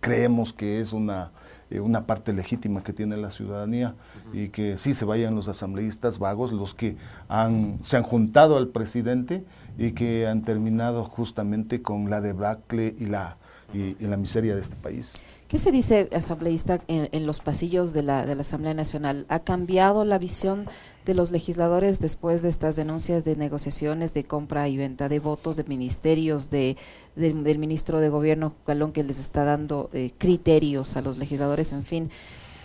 creemos 0.01 0.51
que 0.51 0.81
es 0.81 0.91
una 0.91 1.31
eh, 1.71 1.79
una 1.79 2.05
parte 2.05 2.31
legítima 2.31 2.83
que 2.83 2.93
tiene 2.93 3.17
la 3.17 3.31
ciudadanía 3.31 3.95
y 4.33 4.49
que 4.49 4.77
sí 4.77 4.93
se 4.93 5.03
vayan 5.03 5.33
los 5.33 5.47
asambleístas 5.47 6.19
vagos, 6.19 6.51
los 6.51 6.75
que 6.75 6.95
han, 7.27 7.79
se 7.81 7.97
han 7.97 8.03
juntado 8.03 8.57
al 8.57 8.67
presidente 8.67 9.43
y 9.77 9.93
que 9.93 10.27
han 10.27 10.43
terminado 10.43 11.05
justamente 11.05 11.81
con 11.81 12.09
la 12.11 12.21
debacle 12.21 12.93
y 12.99 13.07
la, 13.07 13.37
y 13.73 13.95
la 13.99 14.17
miseria 14.17 14.53
de 14.53 14.61
este 14.61 14.75
país. 14.75 15.13
¿Qué 15.47 15.59
se 15.59 15.71
dice, 15.71 16.09
asambleísta, 16.11 16.81
en, 16.87 17.27
los 17.27 17.39
pasillos 17.39 17.93
de 17.93 18.01
la, 18.01 18.25
de 18.25 18.33
la, 18.33 18.41
Asamblea 18.41 18.73
Nacional? 18.73 19.27
¿Ha 19.29 19.41
cambiado 19.41 20.03
la 20.03 20.17
visión 20.17 20.67
de 21.05 21.13
los 21.13 21.29
legisladores 21.29 21.99
después 21.99 22.41
de 22.41 22.49
estas 22.49 22.75
denuncias 22.75 23.25
de 23.25 23.35
negociaciones 23.35 24.15
de 24.15 24.23
compra 24.23 24.67
y 24.69 24.77
venta 24.77 25.07
de 25.07 25.19
votos, 25.19 25.55
de 25.55 25.63
ministerios, 25.65 26.49
de, 26.49 26.77
del 27.15 27.59
ministro 27.59 27.99
de 27.99 28.09
Gobierno, 28.09 28.55
Calón, 28.65 28.91
que 28.91 29.03
les 29.03 29.19
está 29.19 29.43
dando 29.43 29.91
eh, 29.93 30.13
criterios 30.17 30.97
a 30.97 31.01
los 31.01 31.19
legisladores? 31.19 31.73
En 31.73 31.83
fin, 31.83 32.09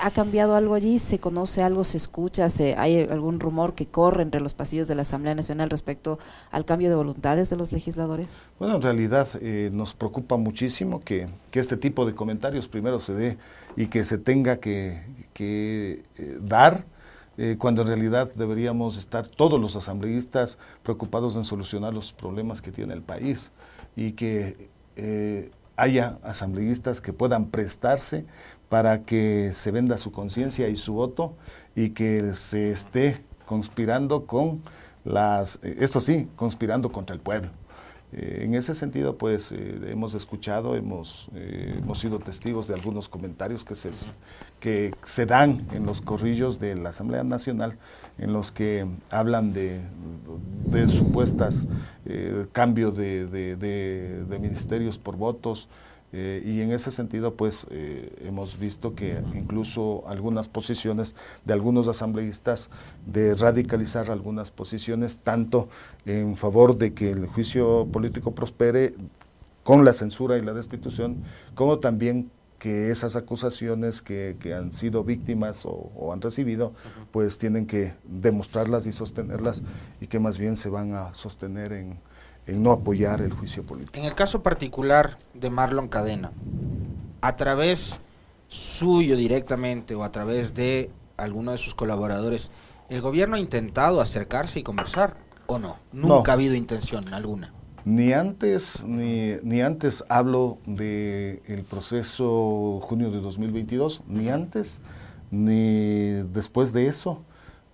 ¿Ha 0.02 0.10
cambiado 0.10 0.54
algo 0.54 0.74
allí? 0.74 0.98
¿Se 0.98 1.18
conoce 1.18 1.62
algo? 1.62 1.84
¿Se 1.84 1.96
escucha? 1.96 2.48
Se, 2.48 2.74
¿Hay 2.76 3.00
algún 3.00 3.38
rumor 3.38 3.74
que 3.74 3.86
corre 3.86 4.22
entre 4.22 4.40
los 4.40 4.54
pasillos 4.54 4.88
de 4.88 4.94
la 4.94 5.02
Asamblea 5.02 5.34
Nacional 5.34 5.68
respecto 5.68 6.18
al 6.50 6.64
cambio 6.64 6.88
de 6.88 6.94
voluntades 6.94 7.50
de 7.50 7.56
los 7.56 7.70
legisladores? 7.70 8.34
Bueno, 8.58 8.76
en 8.76 8.82
realidad 8.82 9.28
eh, 9.40 9.68
nos 9.72 9.92
preocupa 9.92 10.36
muchísimo 10.36 11.00
que, 11.00 11.28
este 11.52 11.76
tipo 11.76 12.06
de 12.06 12.14
comentarios 12.14 12.66
primero 12.68 12.98
se 13.00 13.12
dé 13.12 13.38
y 13.76 13.88
que 13.88 14.02
se 14.04 14.16
tenga 14.16 14.56
que, 14.56 15.02
eh, 15.38 16.02
dar. 16.40 16.84
Eh, 17.38 17.56
cuando 17.58 17.82
en 17.82 17.88
realidad 17.88 18.30
deberíamos 18.34 18.98
estar 18.98 19.26
todos 19.26 19.60
los 19.60 19.76
asambleístas 19.76 20.58
preocupados 20.82 21.36
en 21.36 21.44
solucionar 21.44 21.94
los 21.94 22.12
problemas 22.12 22.60
que 22.60 22.72
tiene 22.72 22.92
el 22.92 23.02
país 23.02 23.50
y 23.96 24.12
que 24.12 24.70
haya 25.76 26.18
asambleístas 26.22 27.00
que 27.00 27.12
puedan 27.12 27.46
prestarse 27.46 28.26
para 28.68 29.02
que 29.02 29.52
se 29.54 29.70
venda 29.70 29.98
su 29.98 30.12
conciencia 30.12 30.68
y 30.68 30.76
su 30.76 30.94
voto 30.94 31.34
y 31.74 31.90
que 31.90 32.34
se 32.34 32.70
esté 32.70 33.24
conspirando 33.46 34.26
con 34.26 34.62
las, 35.04 35.58
eh, 35.62 35.76
esto 35.80 36.00
sí, 36.00 36.28
conspirando 36.36 36.92
contra 36.92 37.14
el 37.14 37.20
pueblo. 37.20 37.50
Eh, 38.12 38.42
en 38.44 38.54
ese 38.54 38.74
sentido, 38.74 39.16
pues 39.16 39.52
eh, 39.52 39.80
hemos 39.88 40.14
escuchado, 40.14 40.74
hemos, 40.74 41.28
hemos 41.34 42.00
sido 42.00 42.18
testigos 42.18 42.66
de 42.66 42.74
algunos 42.74 43.08
comentarios 43.08 43.64
que 43.64 43.74
se, 43.74 43.90
que 44.58 44.94
se 45.04 45.26
dan 45.26 45.66
en 45.72 45.86
los 45.86 46.00
corrillos 46.00 46.58
de 46.58 46.74
la 46.74 46.90
Asamblea 46.90 47.22
Nacional, 47.22 47.76
en 48.18 48.32
los 48.32 48.50
que 48.50 48.86
hablan 49.10 49.52
de, 49.52 49.80
de 50.66 50.88
supuestas 50.88 51.68
cambio 52.52 52.90
de, 52.90 53.26
de 53.26 54.38
ministerios 54.40 54.98
por 54.98 55.16
votos, 55.16 55.68
eh, 56.12 56.42
y 56.44 56.60
en 56.60 56.72
ese 56.72 56.90
sentido, 56.90 57.34
pues 57.34 57.66
eh, 57.70 58.12
hemos 58.24 58.58
visto 58.58 58.94
que 58.94 59.22
incluso 59.34 60.02
algunas 60.08 60.48
posiciones 60.48 61.14
de 61.44 61.52
algunos 61.52 61.86
asambleístas 61.86 62.68
de 63.06 63.34
radicalizar 63.36 64.10
algunas 64.10 64.50
posiciones, 64.50 65.18
tanto 65.18 65.68
en 66.06 66.36
favor 66.36 66.76
de 66.76 66.94
que 66.94 67.10
el 67.10 67.26
juicio 67.26 67.86
político 67.92 68.34
prospere 68.34 68.94
con 69.62 69.84
la 69.84 69.92
censura 69.92 70.36
y 70.36 70.42
la 70.42 70.52
destitución, 70.52 71.22
como 71.54 71.78
también 71.78 72.30
que 72.58 72.90
esas 72.90 73.16
acusaciones 73.16 74.02
que, 74.02 74.36
han 74.54 74.72
sido 74.72 75.02
víctimas 75.02 75.64
o, 75.64 76.12
han 76.12 76.20
recibido, 76.20 76.72
pues 77.10 77.38
tienen 77.38 77.66
que 77.66 77.94
demostrarlas 78.04 78.86
y 78.86 78.92
sostenerlas 78.92 79.62
y 80.00 80.08
que 80.08 80.18
más 80.18 80.38
bien 80.38 80.56
se 80.56 80.68
van 80.68 80.92
a 80.92 81.14
sostener 81.14 81.72
en, 81.72 81.98
en 82.50 82.62
no 82.62 82.72
apoyar 82.72 83.20
el 83.20 83.32
juicio 83.32 83.62
político. 83.62 83.98
En 83.98 84.04
el 84.04 84.14
caso 84.14 84.42
particular 84.42 85.18
de 85.34 85.50
Marlon 85.50 85.88
Cadena, 85.88 86.32
a 87.20 87.36
través 87.36 88.00
suyo 88.48 89.16
directamente 89.16 89.94
o 89.94 90.02
a 90.02 90.10
través 90.10 90.54
de 90.54 90.90
alguno 91.16 91.52
de 91.52 91.58
sus 91.58 91.74
colaboradores, 91.74 92.50
¿el 92.88 93.00
gobierno 93.00 93.36
ha 93.36 93.40
intentado 93.40 94.00
acercarse 94.00 94.58
y 94.58 94.62
conversar 94.62 95.16
o 95.46 95.58
no? 95.58 95.78
Nunca 95.92 96.32
ha 96.32 96.34
habido 96.34 96.54
intención 96.54 97.14
alguna. 97.14 97.52
Ni 97.84 98.12
antes, 98.12 98.82
ni, 98.84 99.34
ni 99.42 99.62
antes 99.62 100.04
hablo 100.08 100.58
del 100.66 101.40
el 101.46 101.64
proceso 101.68 102.80
junio 102.82 103.10
de 103.10 103.20
2022, 103.20 104.02
ni 104.06 104.28
antes, 104.28 104.80
ni 105.30 106.10
después 106.32 106.72
de 106.72 106.88
eso, 106.88 107.22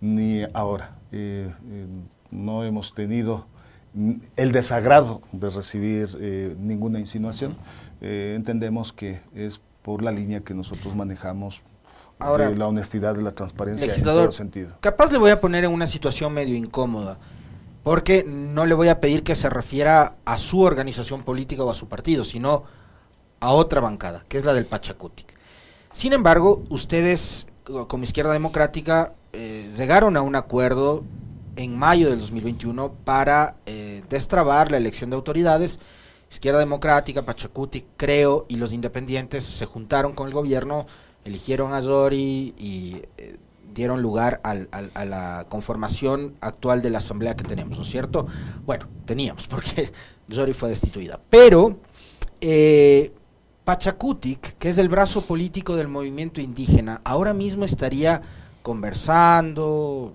ni 0.01 0.43
ahora. 0.53 0.99
Eh, 1.13 1.53
eh, 1.71 1.87
no 2.31 2.65
hemos 2.65 2.95
tenido 2.95 3.47
el 4.37 4.53
desagrado 4.53 5.23
de 5.33 5.51
recibir 5.51 6.17
eh, 6.21 6.55
ninguna 6.59 7.01
insinuación. 7.01 7.57
Eh, 8.01 8.35
entendemos 8.37 8.93
que 8.93 9.21
es 9.35 9.61
por 9.83 10.03
la 10.03 10.13
línea 10.13 10.41
que 10.41 10.55
nosotros 10.55 10.95
manejamos 10.95 11.63
Ahora, 12.19 12.51
la 12.51 12.67
honestidad 12.67 13.19
y 13.19 13.23
la 13.23 13.33
transparencia 13.33 13.95
en 13.95 14.03
todo 14.03 14.33
sentido. 14.33 14.77
Capaz 14.81 15.13
le 15.13 15.19
voy 15.19 15.31
a 15.31 15.41
poner 15.41 15.65
en 15.65 15.71
una 15.71 15.87
situación 15.87 16.33
medio 16.33 16.57
incómoda, 16.57 17.19
porque 17.83 18.25
no 18.27 18.65
le 18.65 18.75
voy 18.75 18.89
a 18.89 19.01
pedir 19.01 19.23
que 19.23 19.35
se 19.35 19.51
refiera 19.51 20.17
a 20.25 20.39
su 20.39 20.61
organización 20.61 21.23
política 21.23 21.63
o 21.63 21.71
a 21.71 21.75
su 21.75 21.89
partido, 21.89 22.25
sino 22.25 22.65
a 23.41 23.53
otra 23.53 23.81
bancada, 23.81 24.25
que 24.29 24.39
es 24.39 24.45
la 24.45 24.55
del 24.55 24.67
Pachacutic. 24.67 25.35
Sin 25.93 26.13
embargo, 26.13 26.65
ustedes, 26.71 27.47
como 27.65 28.05
Izquierda 28.05 28.33
Democrática, 28.33 29.13
eh, 29.33 29.71
llegaron 29.77 30.17
a 30.17 30.23
un 30.23 30.37
acuerdo 30.37 31.05
en 31.57 31.77
mayo 31.77 32.11
del 32.11 32.21
2021 32.21 32.93
para 33.05 33.57
eh, 33.67 34.03
destrabar 34.09 34.71
la 34.71 34.77
elección 34.77 35.11
de 35.11 35.17
autoridades. 35.17 35.81
Izquierda 36.31 36.59
Democrática, 36.59 37.25
Pachacuti, 37.25 37.85
Creo 37.97 38.47
y 38.49 38.57
los 38.57 38.73
independientes 38.73 39.45
se 39.45 39.65
juntaron 39.65 40.13
con 40.13 40.27
el 40.27 40.35
gobierno, 40.35 40.87
eligieron 41.25 41.73
a 41.73 41.81
Zori 41.83 42.55
y 42.59 43.03
eh, 43.17 43.37
dieron 43.73 44.03
lugar 44.03 44.41
a 44.43 45.05
la 45.05 45.47
conformación 45.49 46.35
actual 46.41 46.83
de 46.83 46.91
la 46.91 46.99
asamblea 46.99 47.37
que 47.37 47.45
tenemos, 47.45 47.77
¿no 47.77 47.85
es 47.85 47.91
cierto? 47.91 48.27
Bueno, 48.65 48.87
teníamos, 49.05 49.47
porque 49.49 49.93
Zori 50.33 50.53
fue 50.53 50.71
destituida. 50.71 51.21
Pero 51.31 51.79
eh, 52.41 53.13
Pachacutic, 53.65 54.57
que 54.59 54.69
es 54.69 54.79
el 54.79 54.89
brazo 54.89 55.23
político 55.23 55.77
del 55.77 55.89
movimiento 55.89 56.41
indígena, 56.41 57.01
ahora 57.05 57.35
mismo 57.35 57.65
estaría 57.65 58.23
conversando, 58.63 60.15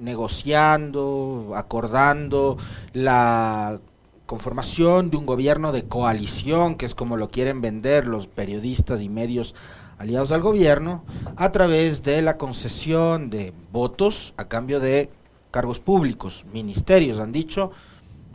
negociando, 0.00 1.52
acordando 1.56 2.56
la 2.92 3.80
conformación 4.26 5.10
de 5.10 5.16
un 5.16 5.26
gobierno 5.26 5.72
de 5.72 5.84
coalición, 5.84 6.76
que 6.76 6.86
es 6.86 6.94
como 6.94 7.16
lo 7.16 7.30
quieren 7.30 7.60
vender 7.60 8.06
los 8.06 8.26
periodistas 8.26 9.02
y 9.02 9.08
medios 9.08 9.54
aliados 9.98 10.32
al 10.32 10.40
gobierno, 10.40 11.04
a 11.36 11.52
través 11.52 12.02
de 12.02 12.22
la 12.22 12.38
concesión 12.38 13.28
de 13.28 13.52
votos 13.72 14.32
a 14.36 14.46
cambio 14.46 14.80
de 14.80 15.10
cargos 15.50 15.80
públicos, 15.80 16.44
ministerios, 16.52 17.18
han 17.18 17.32
dicho, 17.32 17.72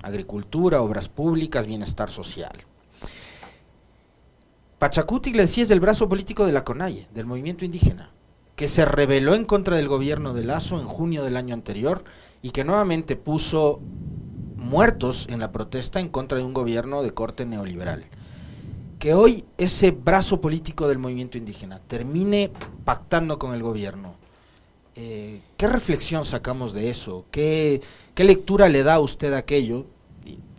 agricultura, 0.03 0.81
obras 0.81 1.09
públicas, 1.09 1.65
bienestar 1.65 2.11
social. 2.11 2.53
Pachacuti, 4.77 5.31
es 5.39 5.71
el 5.71 5.79
brazo 5.79 6.07
político 6.09 6.45
de 6.45 6.51
la 6.51 6.63
CONAIE, 6.63 7.07
del 7.13 7.25
movimiento 7.25 7.65
indígena, 7.65 8.11
que 8.55 8.67
se 8.67 8.85
rebeló 8.85 9.35
en 9.35 9.45
contra 9.45 9.77
del 9.77 9.87
gobierno 9.87 10.33
de 10.33 10.43
Lazo 10.43 10.79
en 10.79 10.87
junio 10.87 11.23
del 11.23 11.37
año 11.37 11.53
anterior 11.53 12.03
y 12.41 12.51
que 12.51 12.63
nuevamente 12.63 13.15
puso 13.15 13.79
muertos 14.57 15.27
en 15.29 15.39
la 15.39 15.51
protesta 15.51 15.99
en 15.99 16.09
contra 16.09 16.37
de 16.37 16.43
un 16.43 16.53
gobierno 16.53 17.03
de 17.03 17.11
corte 17.11 17.45
neoliberal. 17.45 18.05
Que 18.99 19.13
hoy 19.13 19.43
ese 19.57 19.91
brazo 19.91 20.41
político 20.41 20.87
del 20.87 20.99
movimiento 20.99 21.37
indígena 21.37 21.79
termine 21.79 22.51
pactando 22.85 23.37
con 23.37 23.53
el 23.53 23.61
gobierno, 23.61 24.15
eh, 24.95 25.41
¿qué 25.57 25.67
reflexión 25.67 26.23
sacamos 26.23 26.71
de 26.71 26.89
eso? 26.89 27.25
¿Qué, 27.29 27.81
¿Qué, 28.13 28.23
lectura 28.23 28.69
le 28.69 28.83
da 28.83 28.95
a 28.95 28.99
usted 29.01 29.33
a 29.33 29.39
aquello? 29.39 29.85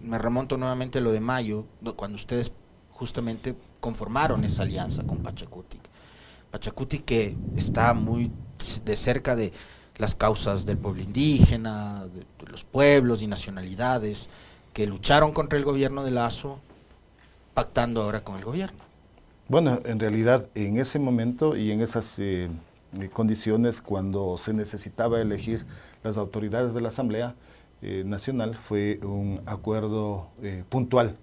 Me 0.03 0.19
remonto 0.19 0.59
nuevamente 0.59 0.99
a 0.99 1.01
lo 1.01 1.11
de 1.11 1.21
mayo, 1.21 1.65
cuando 1.97 2.17
ustedes 2.17 2.53
justamente 2.91 3.57
conformaron 3.81 4.45
esa 4.45 4.63
alianza 4.63 5.03
con 5.05 5.19
Pachacuti. 5.19 5.79
Pachacuti 6.57 7.01
que 7.01 7.37
está 7.55 7.93
muy 7.93 8.33
de 8.83 8.97
cerca 8.97 9.37
de 9.37 9.53
las 9.99 10.15
causas 10.15 10.65
del 10.65 10.79
pueblo 10.79 11.03
indígena, 11.03 12.07
de, 12.07 12.25
los 12.51 12.65
pueblos 12.65 13.21
y 13.21 13.27
nacionalidades 13.27 14.31
que 14.73 14.87
lucharon 14.87 15.33
contra 15.33 15.59
el 15.59 15.67
gobierno 15.67 16.03
de 16.03 16.13
Lazo, 16.13 16.59
pactando 17.53 18.01
ahora 18.01 18.25
con 18.25 18.37
el 18.39 18.45
gobierno. 18.47 18.79
Bueno, 19.49 19.81
en 19.85 20.01
realidad 20.01 20.49
en 20.55 20.79
ese 20.79 20.99
momento 20.99 21.59
y 21.59 21.73
en 21.73 21.83
esas 21.83 22.19
eh, 22.19 22.49
eh, 22.99 23.11
condiciones, 23.13 23.83
cuando 23.83 24.39
se 24.39 24.55
necesitaba 24.55 25.21
elegir 25.21 25.67
las 26.03 26.17
autoridades 26.17 26.73
de 26.73 26.81
la 26.81 26.89
Asamblea 26.89 27.35
eh, 27.83 28.03
Nacional, 28.07 28.57
fue 28.57 28.99
un 29.03 29.43
acuerdo 29.45 30.31
puntual. 30.71 31.19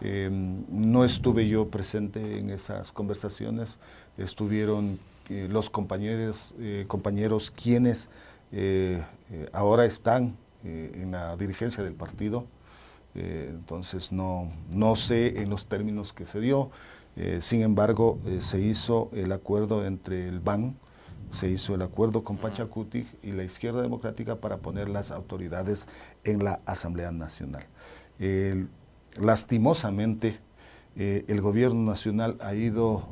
no 0.00 1.04
estuve 1.04 1.48
yo 1.48 1.68
presente 1.68 2.38
en 2.38 2.48
esas 2.48 2.92
conversaciones, 2.92 3.78
estuvieron 4.22 4.98
los 5.30 5.70
compañeros, 5.70 6.54
eh, 6.58 6.84
compañeros 6.88 7.50
quienes 7.50 8.08
eh, 8.52 9.02
eh, 9.30 9.48
ahora 9.52 9.84
están 9.84 10.36
en 10.62 11.12
la 11.12 11.36
dirigencia 11.38 11.82
del 11.82 11.94
partido. 11.94 12.44
entonces 13.14 14.12
no, 14.12 14.52
no 14.70 14.94
sé 14.94 15.40
en 15.40 15.48
los 15.48 15.64
términos 15.64 16.12
que 16.12 16.26
se 16.26 16.38
dio. 16.38 16.70
sin 17.40 17.62
embargo, 17.62 18.18
se 18.40 18.60
hizo 18.60 19.08
el 19.14 19.32
acuerdo 19.32 19.86
entre 19.86 20.28
el 20.28 20.38
BAN, 20.38 20.76
se 21.30 21.48
hizo 21.48 21.74
el 21.74 21.80
acuerdo 21.80 22.22
con 22.24 22.36
Pachacuti 22.36 23.06
y 23.22 23.32
la 23.32 23.42
izquierda 23.42 23.80
democrática 23.80 24.36
para 24.36 24.58
poner 24.58 24.90
las 24.90 25.12
autoridades 25.12 25.86
en 26.24 26.44
la 26.44 26.60
Asamblea 26.66 27.10
Nacional. 27.10 27.64
lastimosamente, 29.16 30.40
el 30.94 31.40
gobierno 31.40 31.90
nacional 31.90 32.36
ha 32.40 32.52
ido 32.52 33.08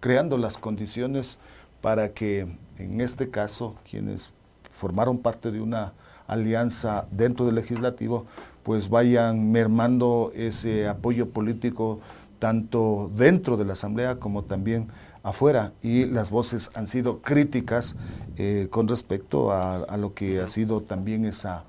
creando 0.00 0.38
las 0.38 0.58
condiciones 0.58 1.38
para 1.80 2.12
que 2.12 2.46
en 2.78 3.00
este 3.00 3.30
caso 3.30 3.76
quienes 3.88 4.30
formaron 4.72 5.18
parte 5.18 5.50
de 5.50 5.60
una 5.60 5.92
alianza 6.26 7.06
dentro 7.10 7.46
del 7.46 7.56
legislativo 7.56 8.26
pues 8.62 8.88
vayan 8.88 9.50
mermando 9.50 10.30
ese 10.34 10.88
apoyo 10.88 11.30
político 11.30 12.00
tanto 12.38 13.10
dentro 13.16 13.56
de 13.56 13.64
la 13.64 13.72
Asamblea 13.72 14.16
como 14.16 14.44
también 14.44 14.88
afuera 15.22 15.72
y 15.82 16.06
las 16.06 16.30
voces 16.30 16.70
han 16.74 16.86
sido 16.86 17.20
críticas 17.20 17.96
eh, 18.36 18.68
con 18.70 18.88
respecto 18.88 19.52
a, 19.52 19.96
lo 19.96 20.14
que 20.14 20.40
ha 20.40 20.48
sido 20.48 20.82
también 20.82 21.24
esa, 21.24 21.64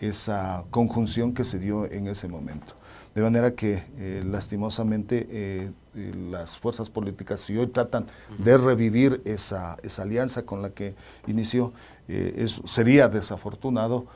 esa 0.00 0.64
conjunción 0.70 1.34
que 1.34 1.44
se 1.44 1.58
dio 1.58 1.90
en 1.90 2.06
ese 2.06 2.28
momento. 2.28 2.74
De 3.14 3.22
manera 3.22 3.52
que 3.52 3.84
eh, 3.98 4.22
lastimosamente 4.24 5.26
eh, 5.30 5.70
las 5.94 6.58
fuerzas 6.58 6.90
políticas, 6.90 7.40
si 7.40 7.56
hoy 7.56 7.66
tratan 7.66 8.06
de 8.38 8.56
revivir 8.56 9.20
esa, 9.24 9.76
esa, 9.82 10.02
alianza 10.02 10.44
con 10.44 10.62
la 10.62 10.70
que 10.70 10.94
inició, 11.26 11.72
eh, 12.08 12.46
sería 12.64 13.08
desafortunado 13.08 14.06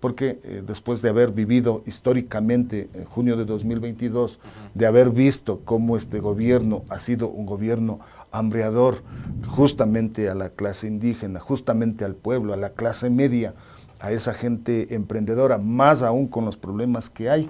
porque 0.00 0.38
después 0.66 1.00
de 1.00 1.08
haber 1.08 1.30
vivido 1.30 1.82
históricamente 1.86 2.90
en 2.92 3.06
junio 3.06 3.38
de 3.38 3.46
2022, 3.46 4.38
de 4.74 4.86
haber 4.86 5.08
visto 5.08 5.60
cómo 5.64 5.96
este 5.96 6.20
gobierno 6.20 6.82
ha 6.90 6.98
sido 6.98 7.28
un 7.28 7.46
gobierno 7.46 8.00
hambreador 8.32 9.02
justamente 9.46 10.28
a 10.28 10.34
la 10.34 10.48
clase 10.50 10.88
indígena, 10.88 11.38
justamente 11.38 12.04
al 12.04 12.14
pueblo, 12.14 12.54
a 12.54 12.56
la 12.56 12.70
clase 12.70 13.10
media, 13.10 13.54
a 14.00 14.10
esa 14.10 14.32
gente 14.32 14.94
emprendedora, 14.94 15.58
más 15.58 16.02
aún 16.02 16.26
con 16.26 16.44
los 16.44 16.56
problemas 16.56 17.08
que 17.08 17.30
hay, 17.30 17.48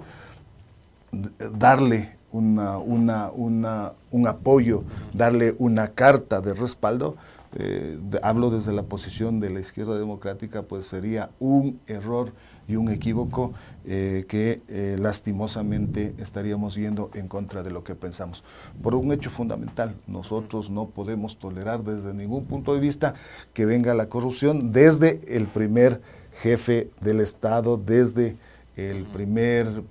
darle 1.57 2.15
una, 2.33 2.77
un 2.79 4.27
apoyo, 4.27 4.83
darle 5.13 5.55
una 5.59 5.89
carta 5.89 6.41
de 6.41 6.53
respaldo, 6.53 7.15
eh, 7.55 7.99
hablo 8.23 8.49
desde 8.49 8.73
la 8.73 8.83
posición 8.83 9.39
de 9.39 9.51
la 9.51 9.59
izquierda 9.59 9.97
democrática, 9.97 10.63
pues 10.63 10.87
sería 10.87 11.29
un 11.39 11.79
error 11.87 12.31
y 12.67 12.77
un 12.77 12.89
equívoco 12.89 13.53
eh, 13.85 14.25
que 14.27 14.61
eh, 14.69 14.97
lastimosamente 14.99 16.15
estaríamos 16.17 16.75
yendo 16.75 17.11
en 17.13 17.27
contra 17.27 17.61
de 17.61 17.69
lo 17.69 17.83
que 17.83 17.93
pensamos. 17.93 18.43
Por 18.81 18.95
un 18.95 19.11
hecho 19.11 19.29
fundamental, 19.29 19.95
nosotros 20.07 20.69
no 20.69 20.87
podemos 20.87 21.37
tolerar 21.37 21.83
desde 21.83 22.13
ningún 22.13 22.45
punto 22.45 22.73
de 22.73 22.79
vista 22.79 23.13
que 23.53 23.65
venga 23.65 23.93
la 23.93 24.09
corrupción 24.09 24.71
desde 24.71 25.19
el 25.35 25.45
primer 25.47 26.01
jefe 26.41 26.89
del 27.01 27.19
Estado, 27.19 27.77
desde 27.77 28.37
el 28.75 29.03
primer, 29.03 29.83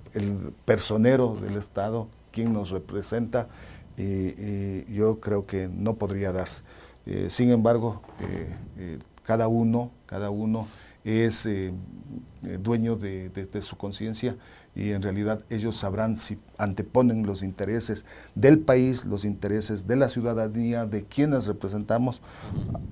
personero 0.65 1.37
del 1.41 1.55
Estado, 1.55 2.07
quien 2.33 2.51
nos 2.51 2.71
representa, 2.71 3.47
y, 3.95 4.91
yo 4.93 5.19
creo 5.19 5.45
que 5.45 5.69
no 5.69 5.95
podría 5.95 6.33
darse. 6.33 6.63
Eh, 7.05 7.27
sin 7.29 7.51
embargo, 7.51 8.01
eh, 8.19 8.55
eh, 8.77 8.99
cada 9.23 9.47
uno, 9.47 9.91
cada 10.05 10.29
uno 10.29 10.67
es 11.03 11.47
dueño 12.41 12.95
de, 12.95 13.29
de 13.29 13.61
su 13.61 13.75
conciencia 13.77 14.37
y 14.75 14.91
en 14.91 15.01
realidad 15.01 15.43
ellos 15.49 15.77
sabrán 15.77 16.17
si 16.17 16.39
anteponen 16.57 17.25
los 17.25 17.43
intereses 17.43 18.05
del 18.33 18.59
país, 18.59 19.05
los 19.05 19.23
intereses 19.23 19.87
de 19.87 19.95
la 19.95 20.09
ciudadanía, 20.09 20.85
de 20.85 21.05
quienes 21.05 21.45
representamos, 21.45 22.21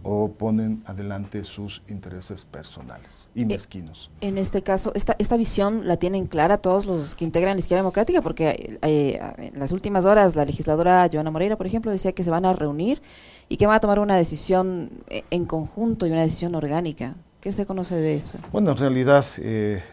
o 0.04 0.32
ponen 0.32 0.84
adelante 0.86 1.44
sus 1.44 1.82
intereses 1.88 2.46
personales 2.46 3.30
y 3.34 3.44
eh, 3.44 3.46
mezquinos. 3.46 4.12
En 4.22 4.38
este 4.38 4.62
caso, 4.62 4.92
esta, 4.94 5.16
esta 5.18 5.38
visión 5.38 5.88
la 5.88 5.98
tienen 5.98 6.28
clara 6.28 6.58
todos 6.58 6.86
los 6.86 7.16
que 7.16 7.26
integran 7.26 7.56
la 7.56 7.60
izquierda 7.60 7.82
democrática, 7.82 8.22
porque 8.22 8.80
eh, 8.82 9.20
en 9.38 9.60
las 9.60 9.72
últimas 9.72 10.06
horas 10.06 10.36
la 10.36 10.46
legisladora 10.46 11.10
Joana 11.12 11.32
Moreira, 11.32 11.58
por 11.58 11.66
ejemplo, 11.66 11.92
decía 11.92 12.12
que 12.12 12.24
se 12.24 12.30
van 12.30 12.46
a 12.46 12.54
reunir 12.54 13.02
y 13.50 13.58
que 13.58 13.66
van 13.66 13.76
a 13.76 13.80
tomar 13.80 14.00
una 14.00 14.16
decisión 14.16 15.04
eh, 15.10 15.24
en 15.32 15.46
conjunto 15.46 16.06
y 16.06 16.12
una 16.12 16.22
decisión 16.22 16.54
orgánica. 16.54 17.16
¿Qué 17.42 17.52
se 17.52 17.66
conoce 17.66 17.96
de 17.96 18.16
eso? 18.16 18.38
Bueno, 18.52 18.72
en 18.72 18.78
realidad... 18.78 19.26
Eh, 19.40 19.84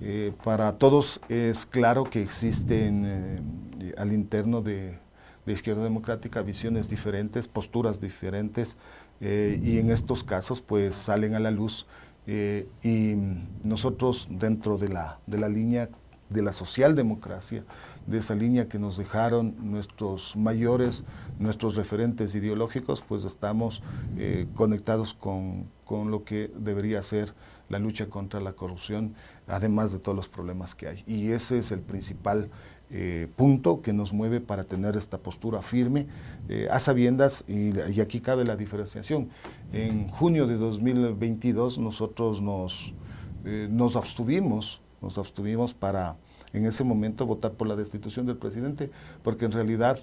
eh, 0.00 0.32
para 0.44 0.72
todos 0.78 1.20
es 1.28 1.66
claro 1.66 2.04
que 2.04 2.22
existen 2.22 3.04
eh, 3.06 3.94
al 3.96 4.12
interno 4.12 4.60
de, 4.60 4.98
la 5.46 5.52
Izquierda 5.52 5.82
Democrática 5.82 6.40
visiones 6.42 6.88
diferentes, 6.88 7.48
posturas 7.48 8.00
diferentes, 8.00 8.76
y 9.20 9.78
en 9.78 9.90
estos 9.90 10.24
casos 10.24 10.60
pues 10.60 10.96
salen 10.96 11.34
a 11.34 11.38
la 11.38 11.50
luz 11.50 11.86
y 12.26 13.14
nosotros 13.62 14.26
dentro 14.30 14.78
de 14.78 14.88
la, 14.88 15.18
de 15.26 15.38
la 15.38 15.48
línea 15.48 15.90
de 16.30 16.42
la 16.42 16.52
socialdemocracia, 16.52 17.64
de 18.06 18.18
esa 18.18 18.34
línea 18.34 18.68
que 18.68 18.78
nos 18.78 18.96
dejaron 18.96 19.54
nuestros 19.70 20.34
mayores, 20.36 21.04
nuestros 21.38 21.76
referentes 21.76 22.34
ideológicos, 22.34 23.02
pues 23.06 23.24
estamos 23.24 23.82
conectados 24.54 25.14
con, 25.14 25.68
con, 25.84 26.10
lo 26.10 26.24
que 26.24 26.50
debería 26.56 27.02
ser 27.02 27.34
la 27.68 27.78
lucha 27.78 28.06
contra 28.06 28.40
la 28.40 28.52
corrupción 28.52 29.14
además 29.46 29.92
de 29.92 29.98
todos 29.98 30.16
los 30.16 30.28
problemas 30.28 30.74
que 30.74 30.88
hay. 30.88 31.04
Y 31.06 31.30
ese 31.30 31.58
es 31.58 31.72
el 31.72 31.80
principal 31.80 32.50
eh, 32.90 33.28
punto 33.36 33.82
que 33.82 33.92
nos 33.92 34.12
mueve 34.12 34.40
para 34.40 34.64
tener 34.64 34.96
esta 34.96 35.18
postura 35.18 35.62
firme 35.62 36.06
eh, 36.48 36.68
a 36.70 36.78
sabiendas, 36.78 37.44
y, 37.48 37.70
y, 37.90 38.00
aquí 38.00 38.20
cabe 38.20 38.44
la 38.44 38.56
diferenciación. 38.56 39.30
En 39.72 40.08
junio 40.08 40.46
de 40.46 40.56
2022 40.56 41.78
nosotros 41.78 42.40
nos, 42.40 42.92
eh, 43.44 43.68
nos 43.70 43.96
abstuvimos, 43.96 44.80
nos 45.00 45.18
abstuvimos 45.18 45.74
para 45.74 46.16
en 46.52 46.66
ese 46.66 46.84
momento 46.84 47.26
votar 47.26 47.52
por 47.52 47.66
la 47.66 47.74
destitución 47.74 48.26
del 48.26 48.36
presidente, 48.36 48.90
porque 49.22 49.46
en 49.46 49.52
realidad 49.52 49.98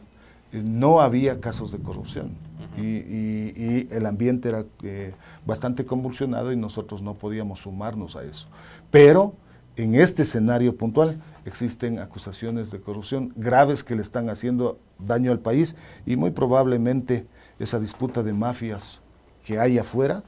no 0.52 1.02
había 1.02 1.40
casos 1.40 1.72
de 1.72 1.80
corrupción. 1.80 2.32
Y, 2.78 2.82
y, 2.82 3.54
y, 3.56 3.88
el 3.92 4.06
ambiente 4.06 4.50
era 4.50 4.64
eh, 4.84 5.14
bastante 5.46 5.86
convulsionado 5.86 6.54
y 6.54 6.56
nosotros 6.56 7.02
no 7.02 7.16
podíamos 7.16 7.60
sumarnos 7.62 8.16
a 8.16 8.24
eso. 8.24 8.48
Pero 8.92 9.34
en 9.76 9.96
este 9.96 10.22
escenario 10.24 10.76
puntual 10.76 11.22
existen 11.46 12.00
acusaciones 12.00 12.72
de 12.72 12.80
corrupción 12.80 13.34
graves 13.36 13.84
que 13.84 13.96
le 13.96 14.02
están 14.02 14.30
haciendo 14.30 14.80
daño 15.00 15.32
al 15.32 15.40
país 15.40 15.76
y 16.06 16.16
muy 16.16 16.32
probablemente 16.32 17.26
esa 17.60 17.80
disputa 17.80 18.24
de 18.24 18.34
mafias 18.34 19.02
que 19.44 19.60
hay 19.60 19.78
afuera 19.78 20.24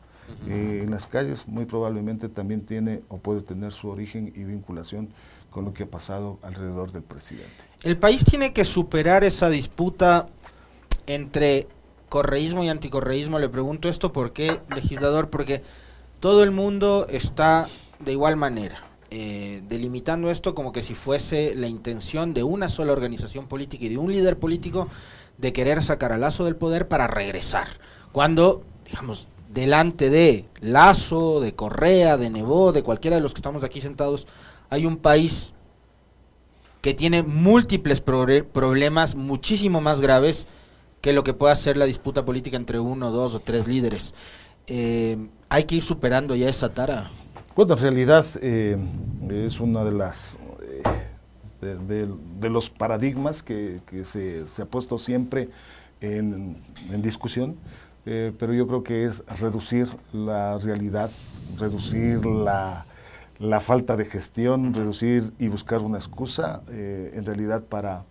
eh, 0.47 0.81
en 0.83 0.91
las 0.91 1.05
calles 1.05 1.47
muy 1.47 1.65
probablemente 1.65 2.29
también 2.29 2.62
tiene 2.62 3.01
o 3.09 3.17
puede 3.17 3.41
tener 3.41 3.73
su 3.73 3.89
origen 3.89 4.31
y 4.36 4.43
vinculación 4.45 5.09
con 5.53 5.65
lo 5.65 5.73
que 5.73 5.83
ha 5.83 5.87
pasado 5.87 6.39
alrededor 6.41 6.91
del 6.91 7.03
presidente. 7.03 7.63
El 7.83 7.97
país 7.97 8.25
tiene 8.25 8.53
que 8.53 8.65
superar 8.65 9.23
esa 9.23 9.49
disputa 9.49 10.25
entre 11.05 11.67
correísmo 12.09 12.63
y 12.63 12.69
anticorreísmo. 12.69 13.37
Le 13.37 13.49
pregunto 13.49 13.87
esto 13.87 14.11
por 14.11 14.33
qué, 14.33 14.59
legislador, 14.73 15.29
porque 15.29 15.61
todo 16.19 16.43
el 16.43 16.51
mundo 16.51 17.05
está 17.07 17.67
de 17.99 18.13
igual 18.13 18.35
manera. 18.35 18.83
Eh, 19.11 19.61
delimitando 19.69 20.31
esto 20.31 20.55
como 20.55 20.71
que 20.71 20.81
si 20.81 20.95
fuese 20.95 21.53
la 21.55 21.67
intención 21.67 22.33
de 22.33 22.41
una 22.41 22.67
sola 22.67 22.91
organización 22.91 23.47
política 23.47 23.85
y 23.85 23.89
de 23.89 23.97
un 23.99 24.11
líder 24.11 24.39
político 24.39 24.87
de 25.37 25.53
querer 25.53 25.83
sacar 25.83 26.11
a 26.13 26.17
Lazo 26.17 26.45
del 26.45 26.55
poder 26.55 26.87
para 26.87 27.05
regresar. 27.05 27.67
Cuando, 28.11 28.63
digamos, 28.89 29.27
delante 29.53 30.09
de 30.09 30.45
Lazo, 30.61 31.41
de 31.41 31.53
Correa, 31.53 32.17
de 32.17 32.31
Nebó, 32.31 32.71
de 32.71 32.81
cualquiera 32.81 33.17
de 33.17 33.21
los 33.21 33.35
que 33.35 33.39
estamos 33.39 33.63
aquí 33.63 33.81
sentados, 33.81 34.25
hay 34.73 34.88
un 34.88 34.97
país 34.97 35.53
que 36.81 36.95
tiene 36.95 37.21
múltiples 37.21 38.01
problemas 38.01 39.13
muchísimo 39.13 39.81
más 39.81 40.01
graves 40.01 40.47
que 40.99 41.13
lo 41.13 41.23
que 41.23 41.36
pueda 41.36 41.55
ser 41.55 41.77
la 41.77 41.86
disputa 41.86 42.25
política 42.25 42.57
entre 42.57 42.79
uno, 42.79 43.12
dos 43.12 43.36
o 43.36 43.39
tres 43.39 43.67
líderes. 43.67 44.15
Eh, 44.65 45.27
hay 45.47 45.65
que 45.65 45.75
ir 45.75 45.83
superando 45.83 46.36
ya 46.36 46.49
esa 46.49 46.73
tara. 46.73 47.12
Bueno, 47.55 47.73
en 47.73 47.79
realidad 47.79 48.25
eh, 48.41 48.75
es 49.29 49.59
una 49.59 49.83
de 49.83 49.91
las 49.91 50.39
eh, 51.62 51.77
de, 52.41 52.49
los 52.49 52.71
paradigmas 52.71 53.43
que, 53.43 53.81
que 53.86 54.03
se, 54.03 54.47
se, 54.47 54.63
ha 54.63 54.65
puesto 54.65 54.97
siempre 54.97 55.49
en, 56.01 56.57
en 56.91 57.01
discusión, 57.03 57.57
pero 58.03 58.53
yo 58.53 58.67
creo 58.67 58.83
que 58.83 59.05
es 59.05 59.23
reducir 59.39 59.88
la 60.12 60.57
realidad, 60.57 61.12
reducir 61.57 62.25
la, 62.25 62.86
la 63.39 63.59
falta 63.59 63.95
de 63.97 64.05
gestión, 64.05 64.73
reducir 64.73 65.33
y 65.39 65.47
buscar 65.47 65.81
una 65.81 65.97
excusa 65.97 66.61
eh, 66.69 67.11
en 67.15 67.25
realidad 67.25 67.63
para, 67.63 68.05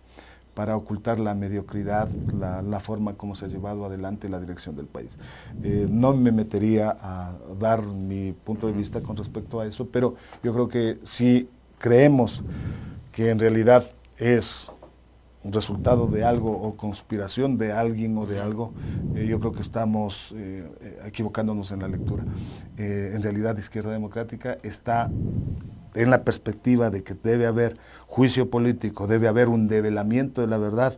para 0.53 0.75
ocultar 0.75 1.19
la 1.19 1.33
mediocridad, 1.33 2.09
la, 2.37 2.61
la, 2.61 2.79
forma 2.79 3.13
como 3.13 3.35
se 3.35 3.45
ha 3.45 3.47
llevado 3.47 3.85
adelante 3.85 4.29
la 4.29 4.39
dirección 4.39 4.75
del 4.75 4.85
país. 4.85 5.17
Eh, 5.63 5.87
no 5.89 6.13
me 6.13 6.31
metería 6.31 6.97
a 7.01 7.33
dar 7.59 7.83
mi 7.83 8.33
punto 8.33 8.67
de 8.67 8.73
vista 8.73 9.01
con 9.01 9.17
respecto 9.17 9.59
a 9.59 9.65
eso, 9.65 9.87
pero 9.87 10.15
yo 10.43 10.53
creo 10.53 10.67
que 10.67 10.99
si 11.03 11.49
creemos 11.79 12.43
que 13.11 13.29
en 13.29 13.39
realidad 13.39 13.85
es 14.17 14.71
resultado 15.51 16.07
de 16.07 16.23
algo 16.23 16.51
o 16.51 16.77
conspiración 16.77 17.57
de 17.57 17.73
alguien 17.73 18.17
o 18.17 18.25
de 18.25 18.39
algo, 18.39 18.73
eh, 19.15 19.25
yo 19.27 19.39
creo 19.39 19.51
que 19.51 19.61
estamos 19.61 20.33
eh, 20.37 20.99
equivocándonos 21.05 21.71
en 21.71 21.79
la 21.79 21.87
lectura. 21.87 22.23
Eh, 22.77 23.11
en 23.13 23.21
realidad, 23.21 23.57
Izquierda 23.57 23.91
Democrática 23.91 24.57
está 24.63 25.11
en 25.95 26.09
la 26.09 26.23
perspectiva 26.23 26.89
de 26.89 27.03
que 27.03 27.13
debe 27.13 27.45
haber 27.45 27.73
juicio 28.07 28.49
político, 28.49 29.07
debe 29.07 29.27
haber 29.27 29.49
un 29.49 29.67
develamiento 29.67 30.41
de 30.41 30.47
la 30.47 30.57
verdad, 30.57 30.97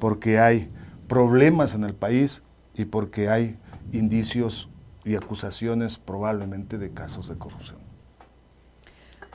porque 0.00 0.38
hay 0.38 0.70
problemas 1.06 1.74
en 1.74 1.84
el 1.84 1.94
país 1.94 2.42
y 2.74 2.86
porque 2.86 3.28
hay 3.28 3.58
indicios 3.92 4.68
y 5.04 5.14
acusaciones 5.16 5.98
probablemente 5.98 6.78
de 6.78 6.90
casos 6.90 7.28
de 7.28 7.36
corrupción. 7.36 7.83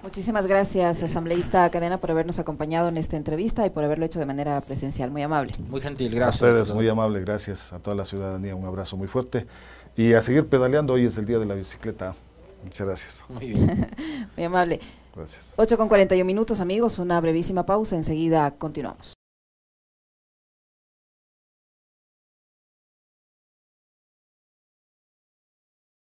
Muchísimas 0.02 0.48
gracias, 0.48 1.04
asambleísta 1.04 1.70
Cadena, 1.70 2.00
por 2.00 2.12
habernos 2.12 2.40
acompañado 2.40 2.88
en 2.88 2.98
esta 2.98 3.18
entrevista 3.18 3.66
y 3.66 3.70
por 3.70 3.84
haberlo 3.84 4.06
hecho 4.06 4.18
de 4.20 4.26
manera 4.26 4.60
presencial. 4.62 5.12
Muy 5.12 5.22
amable. 5.22 5.54
Muy 5.70 5.82
gentil, 5.82 6.16
gracias. 6.16 6.42
A 6.42 6.46
ustedes, 6.46 6.74
muy 6.74 6.88
amable, 6.88 7.20
gracias 7.20 7.74
a 7.74 7.80
toda 7.80 7.96
la 7.98 8.06
ciudadanía. 8.06 8.56
Un 8.56 8.66
abrazo 8.66 8.96
muy 8.96 9.08
fuerte. 9.08 9.46
Y 9.98 10.14
a 10.14 10.22
seguir 10.22 10.48
pedaleando, 10.48 10.94
hoy 10.94 11.06
es 11.06 11.18
el 11.18 11.26
día 11.26 11.38
de 11.38 11.46
la 11.46 11.56
bicicleta. 11.56 12.16
Muchas 12.64 12.88
gracias. 12.88 13.26
Muy 13.28 13.50
bien. 13.50 13.88
muy 14.38 14.46
amable. 14.46 14.80
Gracias. 15.16 15.54
8 15.58 15.78
con 15.78 15.90
41 15.90 16.26
minutos, 16.26 16.62
amigos. 16.62 17.00
Una 17.00 17.20
brevísima 17.20 17.66
pausa. 17.66 17.96
Enseguida 17.98 18.52
continuamos. 18.52 19.19